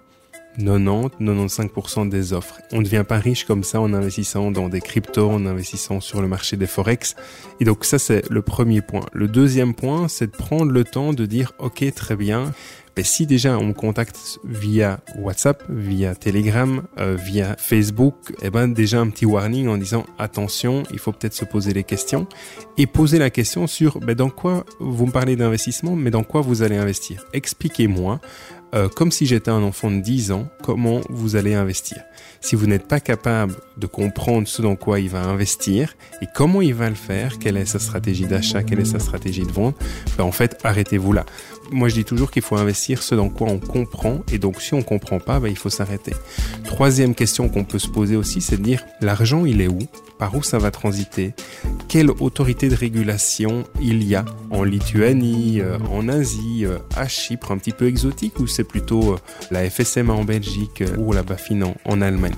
90-95% 0.60 2.10
des 2.10 2.34
offres. 2.34 2.60
On 2.72 2.80
ne 2.80 2.84
devient 2.84 3.06
pas 3.08 3.18
riche 3.18 3.46
comme 3.46 3.64
ça 3.64 3.82
en 3.82 3.94
investissant 3.94 4.52
dans 4.52 4.70
des 4.70 4.82
cryptos, 4.82 5.30
en 5.30 5.46
investissant 5.46 6.00
sur 6.02 6.22
le 6.22 6.28
marché 6.28 6.58
des 6.58 6.68
forex. 6.68 7.16
Et 7.60 7.66
donc 7.66 7.86
ça, 7.86 8.00
c'est 8.00 8.30
le 8.30 8.42
premier 8.42 8.82
point. 8.82 9.06
Le 9.14 9.28
deuxième 9.28 9.74
point, 9.74 10.08
c'est 10.08 10.28
de 10.28 10.38
prendre 10.38 10.72
le 10.72 10.84
temps 10.84 11.14
de 11.14 11.26
dire, 11.26 11.54
OK, 11.60 11.84
très 11.94 12.16
bien. 12.16 12.52
Mais 13.00 13.06
si 13.06 13.26
déjà 13.26 13.58
on 13.58 13.64
me 13.64 13.72
contacte 13.72 14.42
via 14.44 15.00
WhatsApp, 15.18 15.64
via 15.70 16.16
Telegram, 16.16 16.84
euh, 17.00 17.16
via 17.16 17.56
Facebook, 17.58 18.16
eh 18.42 18.50
ben 18.50 18.68
déjà 18.68 19.00
un 19.00 19.08
petit 19.10 19.26
warning 19.26 19.70
en 19.70 19.78
disant 19.78 20.06
attention, 20.18 20.84
il 20.92 21.00
faut 21.00 21.14
peut-être 21.14 21.34
se 21.34 21.46
poser 21.46 21.72
les 21.72 21.86
questions 21.86 22.28
et 22.78 22.88
poser 22.88 23.18
la 23.18 23.30
question 23.30 23.68
sur 23.68 24.02
ben, 24.02 24.16
dans 24.16 24.30
quoi 24.30 24.66
vous 24.82 25.06
me 25.06 25.14
parlez 25.14 25.38
d'investissement, 25.38 25.96
mais 25.96 26.12
dans 26.12 26.26
quoi 26.26 26.42
vous 26.42 26.62
allez 26.62 26.76
investir? 26.76 27.26
Expliquez-moi 27.32 28.20
euh, 28.76 28.88
comme 28.88 29.12
si 29.12 29.26
j'étais 29.26 29.50
un 29.50 29.64
enfant 29.64 29.90
de 29.90 30.00
10 30.00 30.32
ans, 30.32 30.48
comment 30.62 31.02
vous 31.10 31.36
allez 31.36 31.56
investir? 31.56 32.04
Si 32.40 32.56
vous 32.56 32.68
n'êtes 32.68 32.88
pas 32.88 33.00
capable 33.00 33.56
de 33.78 33.88
comprendre 33.88 34.48
ce 34.48 34.62
dans 34.62 34.76
quoi 34.76 35.00
il 35.00 35.10
va 35.10 35.24
investir 35.24 35.96
et 36.22 36.26
comment 36.36 36.62
il 36.62 36.76
va 36.76 36.90
le 36.90 36.96
faire, 36.96 37.40
quelle 37.40 37.58
est 37.58 37.66
sa 37.66 37.80
stratégie 37.80 38.26
d'achat, 38.26 38.64
quelle 38.64 38.80
est 38.80 38.86
sa 38.86 39.00
stratégie 39.00 39.44
de 39.44 39.52
vente, 39.52 39.76
ben 40.18 40.24
en 40.24 40.32
fait, 40.32 40.58
arrêtez-vous 40.64 41.14
là. 41.14 41.26
Moi 41.72 41.90
je 41.90 41.96
dis 41.96 42.06
toujours 42.06 42.32
qu'il 42.32 42.42
faut 42.42 42.58
investir 42.58 43.04
ce 43.04 43.16
dans 43.16 43.30
quoi 43.30 43.48
on 43.48 43.60
comprend 43.60 44.20
et 44.32 44.38
donc 44.38 44.62
si 44.62 44.74
on 44.74 44.82
comprend 44.82 45.20
pas, 45.20 45.40
ben, 45.40 45.50
il 45.50 45.58
faut 45.58 45.70
s'arrêter. 45.70 46.14
Troisième 46.64 47.16
question 47.16 47.50
qu'on 47.50 47.64
peut 47.64 47.80
se 47.80 47.88
poser 47.88 48.16
aussi, 48.16 48.42
c'est 48.42 48.58
de 48.58 48.64
dire 48.64 48.84
l'argent 49.02 49.46
il 49.46 49.62
est 49.62 49.68
où? 49.68 49.80
Par 50.20 50.36
où 50.36 50.44
ça 50.44 50.58
va 50.58 50.70
transiter 50.70 51.34
Quelle 51.88 52.12
autorité 52.12 52.68
de 52.68 52.76
régulation 52.76 53.64
il 53.82 54.04
y 54.04 54.16
a 54.16 54.26
en 54.52 54.66
Lituanie, 54.66 55.62
euh, 55.62 55.78
en 55.92 56.10
Asie, 56.10 56.66
euh, 56.66 56.78
à 56.98 57.08
Chypre, 57.08 57.54
un 57.54 57.58
petit 57.58 57.72
peu 57.72 57.88
exotique 57.88 58.38
ou 58.42 58.46
c'est 58.46 58.66
plutôt 58.66 59.14
euh, 59.14 59.18
la 59.50 59.70
FSMA 59.70 60.12
en 60.12 60.26
Belgique 60.26 60.84
ou 60.98 61.14
la 61.14 61.24
BaFin 61.24 61.62
en, 61.62 61.76
en 61.86 62.02
Allemagne. 62.02 62.36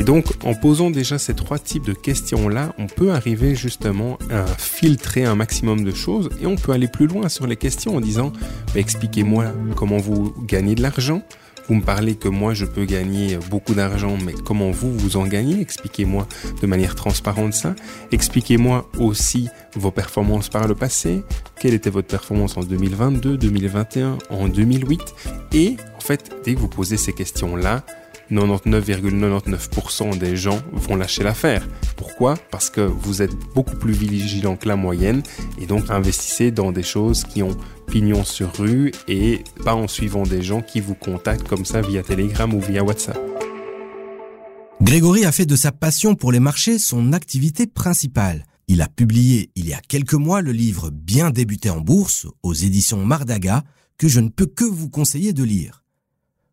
Et 0.00 0.02
donc, 0.02 0.26
en 0.44 0.54
posant 0.54 0.90
déjà 0.90 1.16
ces 1.16 1.34
trois 1.34 1.60
types 1.60 1.86
de 1.86 1.92
questions-là, 1.92 2.74
on 2.76 2.88
peut 2.88 3.12
arriver 3.12 3.54
justement 3.54 4.18
à 4.28 4.44
filtrer 4.44 5.24
un 5.24 5.36
maximum 5.36 5.84
de 5.84 5.92
choses 5.92 6.28
et 6.40 6.46
on 6.46 6.56
peut 6.56 6.72
aller 6.72 6.88
plus 6.88 7.06
loin 7.06 7.28
sur 7.28 7.46
les 7.46 7.56
questions 7.56 7.94
en 7.94 8.00
disant, 8.00 8.32
expliquez-moi 8.74 9.52
comment 9.76 9.98
vous 9.98 10.34
gagnez 10.44 10.74
de 10.74 10.82
l'argent, 10.82 11.22
me 11.74 11.82
parlez 11.82 12.14
que 12.14 12.28
moi 12.28 12.54
je 12.54 12.64
peux 12.64 12.84
gagner 12.84 13.38
beaucoup 13.50 13.74
d'argent, 13.74 14.16
mais 14.24 14.32
comment 14.32 14.70
vous 14.70 14.92
vous 14.92 15.16
en 15.16 15.26
gagnez? 15.26 15.60
Expliquez-moi 15.60 16.26
de 16.60 16.66
manière 16.66 16.94
transparente 16.94 17.54
ça. 17.54 17.74
Expliquez-moi 18.10 18.90
aussi 18.98 19.48
vos 19.74 19.90
performances 19.90 20.48
par 20.48 20.66
le 20.68 20.74
passé. 20.74 21.22
Quelle 21.60 21.74
était 21.74 21.90
votre 21.90 22.08
performance 22.08 22.56
en 22.56 22.62
2022, 22.62 23.36
2021, 23.36 24.18
en 24.30 24.48
2008 24.48 25.00
Et 25.52 25.76
en 25.96 26.00
fait, 26.00 26.30
dès 26.44 26.54
que 26.54 26.58
vous 26.60 26.68
posez 26.68 26.96
ces 26.96 27.12
questions-là, 27.12 27.84
99,99% 28.32 30.18
des 30.18 30.36
gens 30.36 30.60
vont 30.72 30.96
lâcher 30.96 31.22
l'affaire. 31.22 31.68
Pourquoi? 31.96 32.36
Parce 32.50 32.70
que 32.70 32.80
vous 32.80 33.22
êtes 33.22 33.34
beaucoup 33.54 33.76
plus 33.76 33.92
vigilant 33.92 34.56
que 34.56 34.66
la 34.68 34.76
moyenne 34.76 35.22
et 35.60 35.66
donc 35.66 35.90
investissez 35.90 36.50
dans 36.50 36.72
des 36.72 36.82
choses 36.82 37.24
qui 37.24 37.42
ont 37.42 37.56
pignon 37.86 38.24
sur 38.24 38.52
rue 38.54 38.92
et 39.06 39.44
pas 39.64 39.74
en 39.74 39.86
suivant 39.86 40.22
des 40.22 40.42
gens 40.42 40.62
qui 40.62 40.80
vous 40.80 40.94
contactent 40.94 41.46
comme 41.46 41.64
ça 41.64 41.82
via 41.82 42.02
Telegram 42.02 42.52
ou 42.54 42.60
via 42.60 42.82
WhatsApp. 42.82 43.18
Grégory 44.80 45.24
a 45.24 45.32
fait 45.32 45.46
de 45.46 45.54
sa 45.54 45.70
passion 45.70 46.14
pour 46.14 46.32
les 46.32 46.40
marchés 46.40 46.78
son 46.78 47.12
activité 47.12 47.66
principale. 47.66 48.46
Il 48.66 48.80
a 48.80 48.88
publié 48.88 49.50
il 49.54 49.68
y 49.68 49.74
a 49.74 49.80
quelques 49.80 50.14
mois 50.14 50.40
le 50.40 50.52
livre 50.52 50.90
Bien 50.90 51.30
débuté 51.30 51.70
en 51.70 51.80
bourse 51.80 52.26
aux 52.42 52.54
éditions 52.54 53.04
Mardaga 53.04 53.64
que 53.98 54.08
je 54.08 54.20
ne 54.20 54.28
peux 54.28 54.46
que 54.46 54.64
vous 54.64 54.88
conseiller 54.88 55.32
de 55.32 55.44
lire. 55.44 55.84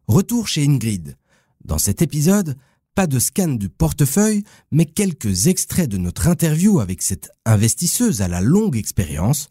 Retour 0.08 0.48
chez 0.48 0.66
Ingrid. 0.66 1.16
Dans 1.64 1.78
cet 1.78 2.02
épisode, 2.02 2.56
pas 2.96 3.08
de 3.08 3.20
scan 3.20 3.50
du 3.50 3.70
portefeuille, 3.70 4.44
mais 4.72 4.86
quelques 4.86 5.48
extraits 5.48 5.90
de 5.90 5.98
notre 5.98 6.28
interview 6.28 6.80
avec 6.80 7.02
cette 7.02 7.30
investisseuse 7.46 8.22
à 8.22 8.28
la 8.28 8.42
longue 8.42 8.76
expérience. 8.76 9.50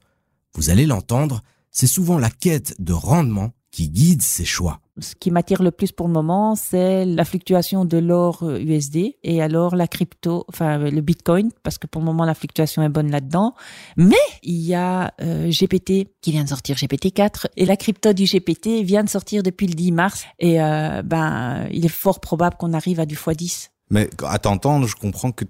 Vous 0.54 0.70
allez 0.70 0.86
l'entendre, 0.86 1.42
c'est 1.70 1.86
souvent 1.86 2.18
la 2.18 2.30
quête 2.30 2.74
de 2.78 2.92
rendement 2.92 3.52
qui 3.70 3.88
guide 3.88 4.22
ses 4.22 4.44
choix. 4.44 4.80
Ce 5.00 5.14
qui 5.14 5.30
m'attire 5.30 5.62
le 5.62 5.70
plus 5.70 5.92
pour 5.92 6.06
le 6.06 6.12
moment, 6.12 6.54
c'est 6.54 7.04
la 7.04 7.24
fluctuation 7.24 7.84
de 7.84 7.98
l'or 7.98 8.42
USD 8.42 8.96
euh, 8.96 9.10
et 9.22 9.42
alors 9.42 9.76
la 9.76 9.86
crypto, 9.86 10.44
enfin 10.48 10.78
le 10.78 11.00
Bitcoin, 11.00 11.50
parce 11.62 11.78
que 11.78 11.86
pour 11.86 12.00
le 12.00 12.06
moment 12.06 12.24
la 12.24 12.34
fluctuation 12.34 12.82
est 12.82 12.88
bonne 12.88 13.10
là-dedans. 13.10 13.54
Mais 13.96 14.16
il 14.42 14.60
y 14.60 14.74
a 14.74 15.12
euh, 15.20 15.50
GPT 15.50 16.08
qui 16.20 16.32
vient 16.32 16.44
de 16.44 16.48
sortir, 16.48 16.76
GPT 16.76 17.12
4, 17.12 17.48
et 17.56 17.66
la 17.66 17.76
crypto 17.76 18.12
du 18.12 18.24
GPT 18.24 18.82
vient 18.82 19.04
de 19.04 19.08
sortir 19.08 19.42
depuis 19.42 19.66
le 19.66 19.74
10 19.74 19.92
mars. 19.92 20.24
Et 20.38 20.60
euh, 20.60 21.02
ben, 21.02 21.66
il 21.70 21.84
est 21.84 21.88
fort 21.88 22.20
probable 22.20 22.56
qu'on 22.56 22.72
arrive 22.72 23.00
à 23.00 23.06
du 23.06 23.16
x10. 23.16 23.70
Mais 23.90 24.10
à 24.22 24.38
t'entendre, 24.38 24.86
je 24.86 24.96
comprends 24.96 25.32
que 25.32 25.44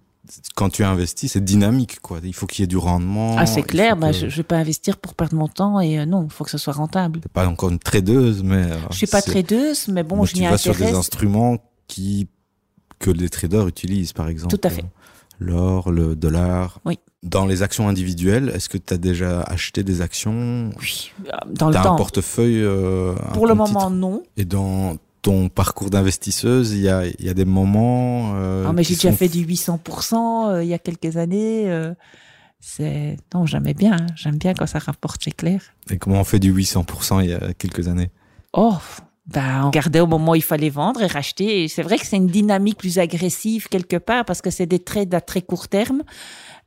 quand 0.54 0.70
tu 0.70 0.84
investis, 0.84 1.32
c'est 1.32 1.44
dynamique, 1.44 2.00
quoi. 2.00 2.20
Il 2.22 2.34
faut 2.34 2.46
qu'il 2.46 2.62
y 2.62 2.64
ait 2.64 2.68
du 2.68 2.76
rendement. 2.76 3.36
Ah, 3.38 3.46
c'est 3.46 3.62
clair. 3.62 3.96
Bah, 3.96 4.12
je, 4.12 4.28
je 4.28 4.36
vais 4.36 4.42
pas 4.42 4.56
investir 4.56 4.96
pour 4.96 5.14
perdre 5.14 5.36
mon 5.36 5.48
temps 5.48 5.80
et 5.80 5.98
euh, 5.98 6.06
non, 6.06 6.24
il 6.24 6.32
faut 6.32 6.44
que 6.44 6.50
ce 6.50 6.58
soit 6.58 6.72
rentable. 6.72 7.20
T'es 7.20 7.28
pas 7.28 7.46
encore 7.46 7.70
une 7.70 7.78
tradeuse, 7.78 8.42
mais. 8.42 8.64
Euh, 8.64 8.76
je 8.90 8.96
suis 8.96 9.06
pas 9.06 9.22
tradeuse, 9.22 9.88
mais 9.88 10.02
bon, 10.02 10.24
je 10.24 10.34
m'y 10.36 10.46
intéresse. 10.46 10.62
Tu 10.62 10.68
vas 10.68 10.74
sur 10.74 10.86
des 10.86 10.92
instruments 10.92 11.58
qui 11.86 12.28
que 12.98 13.10
les 13.10 13.28
traders 13.28 13.66
utilisent, 13.68 14.12
par 14.12 14.28
exemple. 14.28 14.56
Tout 14.56 14.66
à 14.66 14.70
fait. 14.70 14.84
L'or, 15.38 15.90
le 15.90 16.16
dollar. 16.16 16.80
Oui. 16.84 16.98
Dans 17.22 17.46
les 17.46 17.62
actions 17.62 17.88
individuelles, 17.88 18.50
est-ce 18.54 18.68
que 18.68 18.78
tu 18.78 18.92
as 18.92 18.98
déjà 18.98 19.42
acheté 19.42 19.84
des 19.84 20.02
actions? 20.02 20.70
Oui, 20.80 21.12
dans 21.48 21.68
le 21.68 21.74
temps. 21.74 21.94
un 21.94 21.96
portefeuille 21.96 22.62
euh, 22.62 23.14
Pour 23.34 23.46
le 23.46 23.54
moment, 23.54 23.90
non. 23.90 24.22
Et 24.36 24.44
dans 24.44 24.96
ton 25.22 25.48
parcours 25.48 25.90
d'investisseuse, 25.90 26.72
il 26.72 26.80
y 26.80 26.88
a, 26.88 27.04
y 27.18 27.28
a 27.28 27.34
des 27.34 27.44
moments. 27.44 28.34
Euh, 28.34 28.66
ah, 28.68 28.72
mais 28.72 28.84
j'ai 28.84 28.94
déjà 28.94 29.12
fait 29.12 29.28
du 29.28 29.44
800% 29.44 30.14
euh, 30.48 30.64
il 30.64 30.68
y 30.68 30.74
a 30.74 30.78
quelques 30.78 31.16
années. 31.16 31.70
Euh, 31.70 31.92
c'est 32.60 33.16
non, 33.34 33.46
j'aimais 33.46 33.74
bien. 33.74 33.94
Hein. 33.94 34.06
J'aime 34.16 34.38
bien 34.38 34.54
quand 34.54 34.66
ça 34.66 34.78
rapporte, 34.78 35.20
c'est 35.24 35.32
clair. 35.32 35.60
Et 35.90 35.98
comment 35.98 36.20
on 36.20 36.24
fait 36.24 36.38
du 36.38 36.52
800% 36.52 37.22
il 37.22 37.30
y 37.30 37.34
a 37.34 37.52
quelques 37.54 37.88
années? 37.88 38.10
Oh, 38.52 38.76
ben, 39.26 39.62
on 39.64 39.66
regardait 39.66 40.00
au 40.00 40.06
moment 40.06 40.32
où 40.32 40.36
il 40.36 40.42
fallait 40.42 40.70
vendre 40.70 41.02
et 41.02 41.06
racheter. 41.06 41.64
Et 41.64 41.68
c'est 41.68 41.82
vrai 41.82 41.98
que 41.98 42.06
c'est 42.06 42.16
une 42.16 42.28
dynamique 42.28 42.78
plus 42.78 42.98
agressive 42.98 43.68
quelque 43.68 43.96
part 43.96 44.24
parce 44.24 44.40
que 44.40 44.50
c'est 44.50 44.66
des 44.66 44.78
trades 44.78 45.14
à 45.14 45.20
très 45.20 45.42
court 45.42 45.68
terme. 45.68 46.02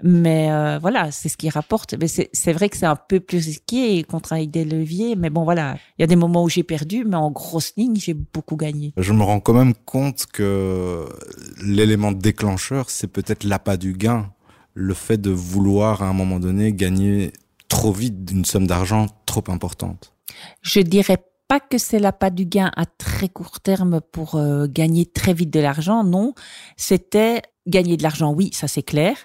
Mais 0.03 0.51
euh, 0.51 0.79
voilà, 0.79 1.11
c'est 1.11 1.29
ce 1.29 1.37
qui 1.37 1.49
rapporte. 1.49 1.95
Mais 1.99 2.07
c'est 2.07 2.53
vrai 2.53 2.69
que 2.69 2.77
c'est 2.77 2.85
un 2.85 2.95
peu 2.95 3.19
plus 3.19 3.37
risqué 3.37 4.03
qu'on 4.03 4.19
travaille 4.19 4.47
des 4.47 4.65
leviers. 4.65 5.15
Mais 5.15 5.29
bon, 5.29 5.43
voilà, 5.43 5.77
il 5.97 6.01
y 6.01 6.03
a 6.03 6.07
des 6.07 6.15
moments 6.15 6.43
où 6.43 6.49
j'ai 6.49 6.63
perdu, 6.63 7.05
mais 7.05 7.15
en 7.17 7.31
grosse 7.31 7.73
ligne, 7.77 7.95
j'ai 7.95 8.13
beaucoup 8.13 8.55
gagné. 8.55 8.93
Je 8.97 9.13
me 9.13 9.23
rends 9.23 9.39
quand 9.39 9.53
même 9.53 9.73
compte 9.73 10.25
que 10.31 11.05
l'élément 11.63 12.11
déclencheur, 12.11 12.89
c'est 12.89 13.07
peut-être 13.07 13.43
l'appât 13.43 13.77
du 13.77 13.93
gain. 13.93 14.31
Le 14.73 14.93
fait 14.93 15.17
de 15.17 15.31
vouloir 15.31 16.01
à 16.01 16.07
un 16.07 16.13
moment 16.13 16.39
donné 16.39 16.71
gagner 16.71 17.33
trop 17.67 17.91
vite 17.91 18.25
d'une 18.25 18.45
somme 18.45 18.67
d'argent 18.67 19.07
trop 19.25 19.43
importante. 19.47 20.13
Je 20.61 20.79
dirais 20.79 21.17
pas 21.51 21.59
que 21.59 21.77
c'est 21.77 21.99
l'appât 21.99 22.29
du 22.29 22.45
gain 22.45 22.71
à 22.77 22.85
très 22.85 23.27
court 23.27 23.59
terme 23.59 23.99
pour 24.13 24.35
euh, 24.35 24.67
gagner 24.69 25.05
très 25.05 25.33
vite 25.33 25.49
de 25.49 25.59
l'argent, 25.59 26.05
non. 26.05 26.33
C'était 26.77 27.41
gagner 27.67 27.97
de 27.97 28.03
l'argent, 28.03 28.33
oui, 28.33 28.51
ça 28.53 28.69
c'est 28.69 28.83
clair, 28.83 29.17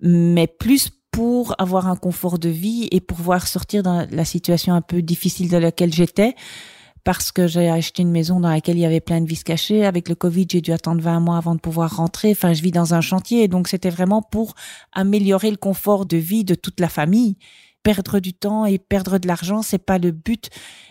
mais 0.00 0.48
plus 0.48 0.90
pour 1.12 1.54
avoir 1.60 1.86
un 1.86 1.94
confort 1.94 2.40
de 2.40 2.48
vie 2.48 2.88
et 2.90 3.00
pouvoir 3.00 3.46
sortir 3.46 3.84
dans 3.84 4.08
la 4.10 4.24
situation 4.24 4.74
un 4.74 4.80
peu 4.80 5.02
difficile 5.02 5.50
dans 5.50 5.60
laquelle 5.60 5.94
j'étais 5.94 6.34
parce 7.04 7.30
que 7.30 7.46
j'ai 7.46 7.70
acheté 7.70 8.02
une 8.02 8.10
maison 8.10 8.40
dans 8.40 8.50
laquelle 8.50 8.76
il 8.76 8.80
y 8.80 8.84
avait 8.84 9.00
plein 9.00 9.20
de 9.20 9.28
vis 9.28 9.44
cachées. 9.44 9.86
Avec 9.86 10.08
le 10.08 10.16
Covid, 10.16 10.48
j'ai 10.50 10.60
dû 10.60 10.72
attendre 10.72 11.00
20 11.00 11.20
mois 11.20 11.36
avant 11.36 11.54
de 11.54 11.60
pouvoir 11.60 11.96
rentrer. 11.96 12.32
Enfin, 12.32 12.54
je 12.54 12.60
vis 12.60 12.72
dans 12.72 12.92
un 12.92 13.00
chantier. 13.00 13.46
Donc, 13.46 13.68
c'était 13.68 13.88
vraiment 13.88 14.20
pour 14.20 14.54
améliorer 14.92 15.50
le 15.50 15.56
confort 15.56 16.06
de 16.06 16.16
vie 16.16 16.44
de 16.44 16.54
toute 16.56 16.80
la 16.80 16.88
famille. 16.88 17.36
Perdre 17.82 18.20
du 18.20 18.34
temps 18.34 18.66
et 18.66 18.78
perdre 18.78 19.18
de 19.18 19.26
l'argent, 19.26 19.62
c'est 19.62 19.78
pas 19.78 19.98
le 19.98 20.10
but. 20.10 20.50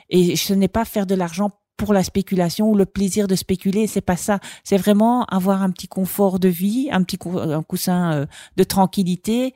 Et 0.10 0.36
ce 0.36 0.54
n'est 0.54 0.68
pas 0.68 0.86
faire 0.86 1.06
de 1.06 1.16
l'argent 1.16 1.52
pour 1.78 1.94
la 1.94 2.04
spéculation 2.04 2.70
ou 2.72 2.76
le 2.76 2.86
plaisir 2.86 3.28
de 3.28 3.36
spéculer, 3.36 3.86
c'est 3.88 4.02
pas 4.02 4.18
ça. 4.18 4.40
C'est 4.64 4.78
vraiment 4.78 5.26
avoir 5.26 5.62
un 5.62 5.70
petit 5.70 5.88
confort 5.88 6.40
de 6.40 6.50
vie, 6.50 6.90
un 6.92 7.04
petit 7.04 7.20
un 7.26 7.62
coussin 7.62 8.14
euh, 8.14 8.26
de 8.58 8.64
tranquillité. 8.64 9.54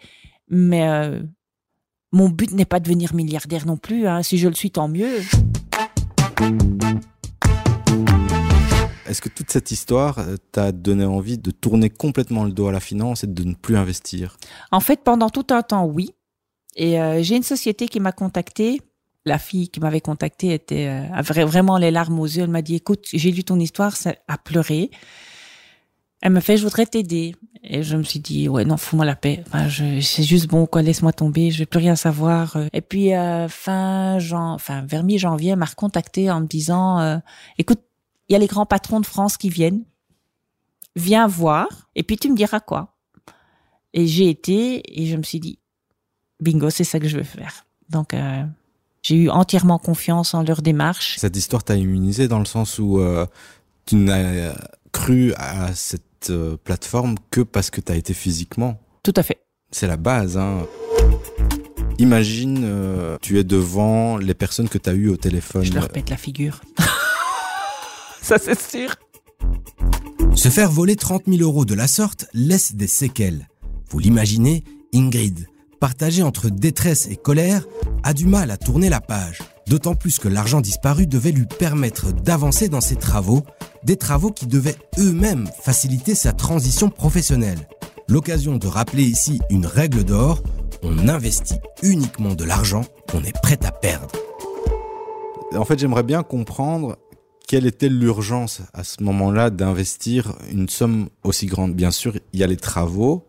Mais 0.47 0.87
euh, 0.87 1.21
mon 2.11 2.29
but 2.29 2.51
n'est 2.51 2.65
pas 2.65 2.79
de 2.79 2.85
devenir 2.85 3.15
milliardaire 3.15 3.65
non 3.65 3.77
plus. 3.77 4.07
Hein. 4.07 4.21
Si 4.21 4.37
je 4.37 4.47
le 4.47 4.53
suis, 4.53 4.69
tant 4.71 4.87
mieux. 4.87 5.21
Est-ce 9.07 9.21
que 9.21 9.29
toute 9.29 9.51
cette 9.51 9.71
histoire 9.71 10.19
euh, 10.19 10.37
t'a 10.51 10.71
donné 10.71 11.05
envie 11.05 11.37
de 11.37 11.51
tourner 11.51 11.89
complètement 11.89 12.45
le 12.45 12.51
dos 12.51 12.67
à 12.67 12.71
la 12.71 12.79
finance 12.79 13.23
et 13.23 13.27
de 13.27 13.43
ne 13.43 13.55
plus 13.55 13.75
investir? 13.75 14.37
En 14.71 14.79
fait, 14.79 15.03
pendant 15.03 15.29
tout 15.29 15.47
un 15.49 15.63
temps, 15.63 15.85
oui. 15.85 16.11
Et 16.75 16.97
j'ai 17.21 17.35
une 17.35 17.43
société 17.43 17.87
qui 17.87 17.99
m'a 17.99 18.11
contacté 18.11 18.81
la 19.25 19.37
fille 19.37 19.69
qui 19.69 19.79
m'avait 19.79 20.01
contacté 20.01 20.53
était 20.53 20.87
euh, 20.87 21.45
vraiment 21.45 21.77
les 21.77 21.91
larmes 21.91 22.19
aux 22.19 22.25
yeux. 22.25 22.43
Elle 22.43 22.49
m'a 22.49 22.61
dit 22.61 22.75
"Écoute, 22.75 23.05
j'ai 23.13 23.31
lu 23.31 23.43
ton 23.43 23.59
histoire, 23.59 23.95
ça 23.95 24.15
a 24.27 24.37
pleuré." 24.37 24.89
Elle 26.21 26.31
m'a 26.31 26.41
fait 26.41 26.57
"Je 26.57 26.63
voudrais 26.63 26.85
t'aider." 26.85 27.35
Et 27.63 27.83
je 27.83 27.95
me 27.95 28.03
suis 28.03 28.19
dit 28.19 28.49
"Ouais, 28.49 28.65
non, 28.65 28.77
fous-moi 28.77 29.05
la 29.05 29.15
paix. 29.15 29.43
Enfin, 29.47 29.69
c'est 29.69 30.23
juste 30.23 30.47
bon 30.47 30.65
quoi, 30.65 30.81
laisse-moi 30.81 31.13
tomber, 31.13 31.51
je 31.51 31.59
vais 31.59 31.65
plus 31.65 31.79
rien 31.79 31.95
savoir." 31.95 32.57
Et 32.73 32.81
puis 32.81 33.13
euh, 33.13 33.47
fin 33.47 34.17
jan 34.19 34.53
enfin 34.53 34.83
vers 34.85 35.03
mi-janvier, 35.03 35.51
elle 35.51 35.59
m'a 35.59 35.65
recontacté 35.65 36.31
en 36.31 36.41
me 36.41 36.47
disant 36.47 36.99
euh, 36.99 37.17
"Écoute, 37.59 37.81
il 38.27 38.33
y 38.33 38.35
a 38.35 38.39
les 38.39 38.47
grands 38.47 38.65
patrons 38.65 38.99
de 38.99 39.05
France 39.05 39.37
qui 39.37 39.49
viennent. 39.49 39.83
Viens 40.95 41.27
voir 41.27 41.89
et 41.95 42.03
puis 42.03 42.17
tu 42.17 42.29
me 42.29 42.35
diras 42.35 42.59
quoi." 42.59 42.95
Et 43.93 44.07
j'ai 44.07 44.29
été 44.29 45.01
et 45.01 45.05
je 45.05 45.17
me 45.17 45.23
suis 45.23 45.39
dit 45.39 45.59
"Bingo, 46.41 46.69
c'est 46.69 46.83
ça 46.83 46.99
que 46.99 47.07
je 47.07 47.17
veux 47.17 47.23
faire." 47.23 47.65
Donc 47.89 48.13
j'ai 49.03 49.15
eu 49.15 49.29
entièrement 49.29 49.79
confiance 49.79 50.33
en 50.33 50.43
leur 50.43 50.61
démarche. 50.61 51.15
Cette 51.17 51.35
histoire 51.35 51.63
t'a 51.63 51.75
immunisé 51.75 52.27
dans 52.27 52.39
le 52.39 52.45
sens 52.45 52.77
où 52.77 52.99
euh, 52.99 53.25
tu 53.85 53.95
n'as 53.95 54.53
cru 54.91 55.33
à 55.37 55.73
cette 55.73 56.29
euh, 56.29 56.57
plateforme 56.63 57.15
que 57.31 57.41
parce 57.41 57.69
que 57.69 57.81
tu 57.81 57.91
as 57.91 57.95
été 57.95 58.13
physiquement? 58.13 58.79
Tout 59.03 59.13
à 59.15 59.23
fait. 59.23 59.41
C'est 59.71 59.87
la 59.87 59.97
base. 59.97 60.37
Hein. 60.37 60.67
Imagine, 61.97 62.61
euh, 62.63 63.17
tu 63.21 63.39
es 63.39 63.43
devant 63.43 64.17
les 64.17 64.33
personnes 64.33 64.69
que 64.69 64.77
tu 64.77 64.89
as 64.89 64.93
eues 64.93 65.09
au 65.09 65.17
téléphone. 65.17 65.63
Je 65.63 65.73
leur 65.73 65.89
pète 65.89 66.09
la 66.09 66.17
figure. 66.17 66.61
Ça, 68.21 68.37
c'est 68.37 68.59
sûr. 68.59 68.95
Se 70.35 70.49
faire 70.49 70.69
voler 70.69 70.95
30 70.95 71.23
000 71.27 71.41
euros 71.41 71.65
de 71.65 71.73
la 71.73 71.87
sorte 71.87 72.27
laisse 72.33 72.75
des 72.75 72.87
séquelles. 72.87 73.47
Vous 73.89 73.99
l'imaginez, 73.99 74.63
Ingrid, 74.93 75.47
partagé 75.81 76.21
entre 76.21 76.49
détresse 76.49 77.07
et 77.09 77.15
colère, 77.15 77.65
a 78.03 78.13
du 78.13 78.27
mal 78.27 78.51
à 78.51 78.57
tourner 78.57 78.87
la 78.87 79.01
page. 79.01 79.39
D'autant 79.67 79.95
plus 79.95 80.19
que 80.19 80.27
l'argent 80.27 80.61
disparu 80.61 81.07
devait 81.07 81.31
lui 81.31 81.45
permettre 81.45 82.13
d'avancer 82.13 82.69
dans 82.69 82.81
ses 82.81 82.95
travaux, 82.95 83.41
des 83.83 83.97
travaux 83.97 84.29
qui 84.29 84.45
devaient 84.45 84.77
eux-mêmes 84.99 85.49
faciliter 85.61 86.13
sa 86.13 86.33
transition 86.33 86.89
professionnelle. 86.89 87.67
L'occasion 88.07 88.57
de 88.57 88.67
rappeler 88.67 89.03
ici 89.03 89.41
une 89.49 89.65
règle 89.65 90.03
d'or, 90.03 90.43
on 90.83 91.07
investit 91.07 91.59
uniquement 91.81 92.35
de 92.35 92.43
l'argent 92.43 92.83
qu'on 93.11 93.23
est 93.23 93.39
prêt 93.41 93.59
à 93.65 93.71
perdre. 93.71 94.11
En 95.55 95.65
fait, 95.65 95.79
j'aimerais 95.79 96.03
bien 96.03 96.21
comprendre 96.21 96.97
quelle 97.47 97.65
était 97.65 97.89
l'urgence 97.89 98.61
à 98.73 98.83
ce 98.83 99.01
moment-là 99.03 99.49
d'investir 99.49 100.35
une 100.51 100.69
somme 100.69 101.09
aussi 101.23 101.47
grande. 101.47 101.73
Bien 101.73 101.91
sûr, 101.91 102.13
il 102.33 102.39
y 102.39 102.43
a 102.43 102.47
les 102.47 102.55
travaux, 102.55 103.25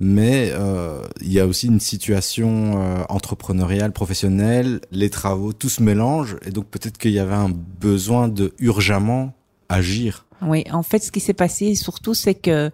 mais 0.00 0.50
euh, 0.52 1.02
il 1.20 1.32
y 1.32 1.40
a 1.40 1.46
aussi 1.46 1.66
une 1.66 1.80
situation 1.80 2.80
euh, 2.80 3.02
entrepreneuriale, 3.08 3.92
professionnelle, 3.92 4.80
les 4.92 5.10
travaux, 5.10 5.52
tout 5.52 5.68
se 5.68 5.82
mélange, 5.82 6.36
et 6.44 6.50
donc 6.50 6.66
peut-être 6.66 6.98
qu'il 6.98 7.10
y 7.10 7.18
avait 7.18 7.34
un 7.34 7.50
besoin 7.50 8.28
de 8.28 8.54
urgemment 8.60 9.32
agir. 9.68 10.26
Oui, 10.42 10.64
en 10.70 10.84
fait, 10.84 11.00
ce 11.00 11.10
qui 11.10 11.18
s'est 11.18 11.34
passé 11.34 11.74
surtout, 11.74 12.14
c'est 12.14 12.36
que 12.36 12.70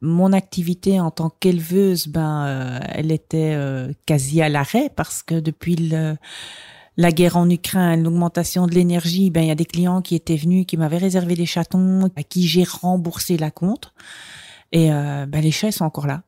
mon 0.00 0.32
activité 0.32 0.98
en 0.98 1.12
tant 1.12 1.30
qu'éleveuse, 1.30 2.08
ben, 2.08 2.44
euh, 2.44 2.80
elle 2.88 3.12
était 3.12 3.56
quasi 4.04 4.42
à 4.42 4.48
l'arrêt 4.48 4.90
parce 4.94 5.22
que 5.22 5.38
depuis 5.38 5.76
la 6.96 7.12
guerre 7.12 7.36
en 7.36 7.48
Ukraine, 7.48 8.02
l'augmentation 8.02 8.66
de 8.66 8.74
l'énergie, 8.74 9.30
ben 9.30 9.42
il 9.42 9.46
y 9.46 9.52
a 9.52 9.54
des 9.54 9.64
clients 9.64 10.02
qui 10.02 10.16
étaient 10.16 10.36
venus, 10.36 10.66
qui 10.66 10.76
m'avaient 10.76 10.98
réservé 10.98 11.36
des 11.36 11.46
chatons, 11.46 12.10
à 12.16 12.22
qui 12.24 12.48
j'ai 12.48 12.64
remboursé 12.64 13.38
la 13.38 13.52
compte, 13.52 13.94
et 14.72 14.88
ben 14.90 15.40
les 15.40 15.52
chats 15.52 15.68
ils 15.68 15.72
sont 15.72 15.84
encore 15.84 16.08
là. 16.08 16.22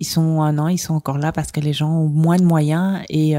Ils 0.00 0.06
sont 0.06 0.42
un 0.42 0.58
an, 0.58 0.68
ils 0.68 0.78
sont 0.78 0.94
encore 0.94 1.18
là 1.18 1.32
parce 1.32 1.52
que 1.52 1.60
les 1.60 1.72
gens 1.72 1.90
ont 1.90 2.08
moins 2.08 2.36
de 2.36 2.44
moyens 2.44 3.00
et 3.08 3.34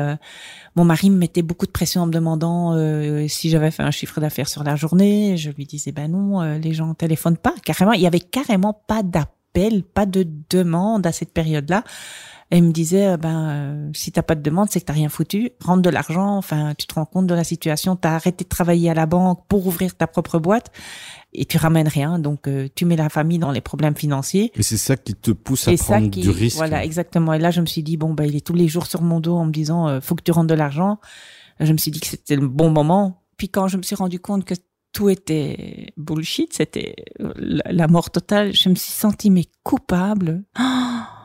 mon 0.76 0.86
mari 0.86 1.10
me 1.10 1.18
mettait 1.18 1.42
beaucoup 1.42 1.66
de 1.66 1.72
pression 1.72 2.02
en 2.02 2.06
me 2.06 2.12
demandant 2.12 2.76
si 3.28 3.50
j'avais 3.50 3.72
fait 3.72 3.84
un 3.84 3.92
chiffre 3.92 4.20
d'affaires 4.20 4.50
sur 4.50 4.64
la 4.64 4.76
journée. 4.76 5.38
Je 5.38 5.52
lui 5.52 5.66
disais 5.66 5.92
ben 5.92 6.12
non, 6.12 6.42
les 6.58 6.74
gens 6.74 6.94
téléphonent 6.94 7.38
pas. 7.38 7.54
Carrément, 7.64 7.94
il 7.94 8.02
y 8.02 8.08
avait 8.08 8.20
carrément 8.20 8.74
pas 8.74 9.04
d'appel 9.04 9.84
pas 9.84 10.06
de 10.06 10.28
demande 10.50 11.08
à 11.08 11.12
cette 11.12 11.34
période-là. 11.34 11.84
Et 12.52 12.58
il 12.58 12.64
me 12.64 12.72
disait, 12.72 13.10
euh, 13.10 13.18
ben, 13.18 13.50
euh, 13.50 13.90
si 13.94 14.12
t'as 14.12 14.24
pas 14.24 14.34
de 14.34 14.42
demande, 14.42 14.70
c'est 14.72 14.80
que 14.80 14.86
t'as 14.86 14.94
rien 14.94 15.10
foutu. 15.10 15.52
Rentre 15.64 15.84
de 15.84 15.90
l'argent. 15.90 16.36
Enfin, 16.36 16.74
tu 16.76 16.88
te 16.88 16.96
rends 16.96 17.06
compte 17.06 17.28
de 17.28 17.36
la 17.36 17.44
situation. 17.44 17.96
T'as 17.96 18.16
arrêté 18.16 18.44
de 18.44 18.50
travailler 18.50 18.90
à 18.90 18.96
la 18.96 19.06
banque 19.06 19.44
pour 19.48 19.68
ouvrir 19.68 19.96
ta 19.96 20.08
propre 20.08 20.40
boîte 20.40 20.72
et 21.32 21.46
tu 21.46 21.58
ramènes 21.58 21.88
rien. 21.88 22.18
Donc, 22.18 22.48
euh, 22.48 22.68
tu 22.74 22.86
mets 22.86 22.96
la 22.96 23.10
famille 23.10 23.38
dans 23.38 23.52
les 23.52 23.62
problèmes 23.62 23.96
financiers. 23.96 24.52
Et 24.56 24.64
c'est 24.64 24.78
ça 24.78 24.98
qui 24.98 25.14
te 25.14 25.30
pousse 25.30 25.68
à 25.68 25.76
prendre 25.76 26.10
du 26.10 26.30
risque. 26.30 26.58
Voilà, 26.58 26.84
exactement. 26.84 27.34
Et 27.34 27.40
là, 27.40 27.52
je 27.52 27.62
me 27.62 27.68
suis 27.68 27.84
dit, 27.84 27.98
bon, 27.98 28.16
ben, 28.16 28.24
il 28.24 28.36
est 28.36 28.46
tous 28.46 28.56
les 28.56 28.68
jours 28.68 28.88
sur 28.88 29.04
mon 29.04 29.20
dos 29.20 29.36
en 29.36 29.46
me 29.46 29.52
disant, 29.52 30.02
faut 30.02 30.16
que 30.16 30.24
tu 30.24 30.32
rentres 30.32 30.48
de 30.48 30.56
l'argent. 30.56 31.00
Je 31.60 31.72
me 31.72 31.78
suis 31.78 31.92
dit 31.92 32.00
que 32.00 32.08
c'était 32.08 32.36
le 32.36 32.48
bon 32.48 32.72
moment. 32.72 33.22
Puis 33.38 33.50
quand 33.50 33.68
je 33.68 33.78
me 33.78 33.84
suis 33.84 33.96
rendu 33.96 34.20
compte 34.20 34.44
que 34.44 34.56
tout 34.92 35.10
était 35.10 35.94
bullshit, 35.98 36.54
c'était 36.54 36.96
la 37.20 37.88
mort 37.88 38.10
totale. 38.10 38.54
Je 38.54 38.70
me 38.70 38.76
suis 38.76 38.92
sentie 38.92 39.30
mais 39.30 39.46
coupable, 39.64 40.44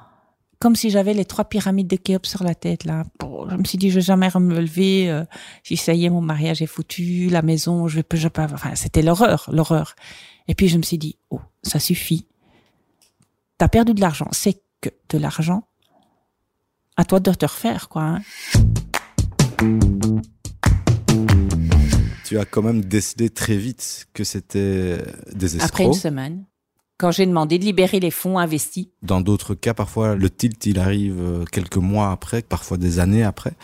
comme 0.65 0.77
si 0.77 0.89
j'avais 0.89 1.13
les 1.13 1.27
trois 1.27 1.45
pyramides 1.45 1.89
de 1.89 1.97
Khéops 1.97 2.27
sur 2.27 2.43
la 2.43 2.55
tête 2.55 2.85
là. 2.85 3.05
Je 3.51 3.55
me 3.55 3.65
suis 3.65 3.77
dit 3.77 3.91
je 3.91 3.97
vais 3.97 4.01
jamais 4.01 4.31
me 4.41 4.61
lever. 4.63 5.11
Euh, 5.11 5.23
si 5.63 5.77
ça 5.77 5.93
y 5.93 6.07
est, 6.07 6.09
mon 6.09 6.23
mariage 6.23 6.63
est 6.63 6.67
foutu, 6.67 7.29
la 7.29 7.43
maison, 7.43 7.87
je 7.87 8.01
peux, 8.01 8.17
je 8.17 8.29
peux. 8.29 8.41
Enfin, 8.41 8.75
c'était 8.75 9.03
l'horreur, 9.03 9.47
l'horreur. 9.53 9.95
Et 10.49 10.55
puis 10.55 10.69
je 10.69 10.79
me 10.79 10.83
suis 10.83 10.97
dit 10.97 11.19
oh, 11.29 11.43
ça 11.63 11.79
suffit. 11.79 12.27
T'as 13.59 13.69
perdu 13.69 13.93
de 13.93 14.01
l'argent, 14.01 14.29
c'est 14.33 14.63
que 14.81 14.89
de 15.11 15.19
l'argent. 15.19 15.69
À 16.97 17.05
toi 17.05 17.21
de 17.21 17.31
te 17.35 17.45
refaire 17.45 17.91
quoi. 17.91 18.03
Hein 18.03 18.23
tu 22.25 22.39
as 22.39 22.47
quand 22.47 22.63
même 22.63 22.83
décidé 22.83 23.29
très 23.29 23.59
vite 23.59 24.07
que 24.15 24.25
c'était 24.25 24.97
des 25.31 25.57
escrocs. 25.57 25.69
Après 25.69 25.85
une 25.85 25.93
semaine, 25.93 26.47
quand 26.99 27.11
j'ai 27.11 27.27
demandé 27.27 27.59
de 27.59 27.65
libérer 27.65 28.01
les 28.01 28.11
fonds 28.11 28.39
investis. 28.39 28.89
Dans 29.03 29.21
d'autres 29.21 29.55
cas, 29.55 29.75
parfois, 29.75 30.15
le 30.15 30.31
tilt, 30.31 30.67
il 30.67 30.79
arrive 30.79 31.21
euh, 31.21 31.45
quelques 31.45 31.77
mois 31.77 32.11
après, 32.11 32.43
parfois 32.43 32.77
des 32.77 32.99
années 32.99 33.25
après. 33.25 33.55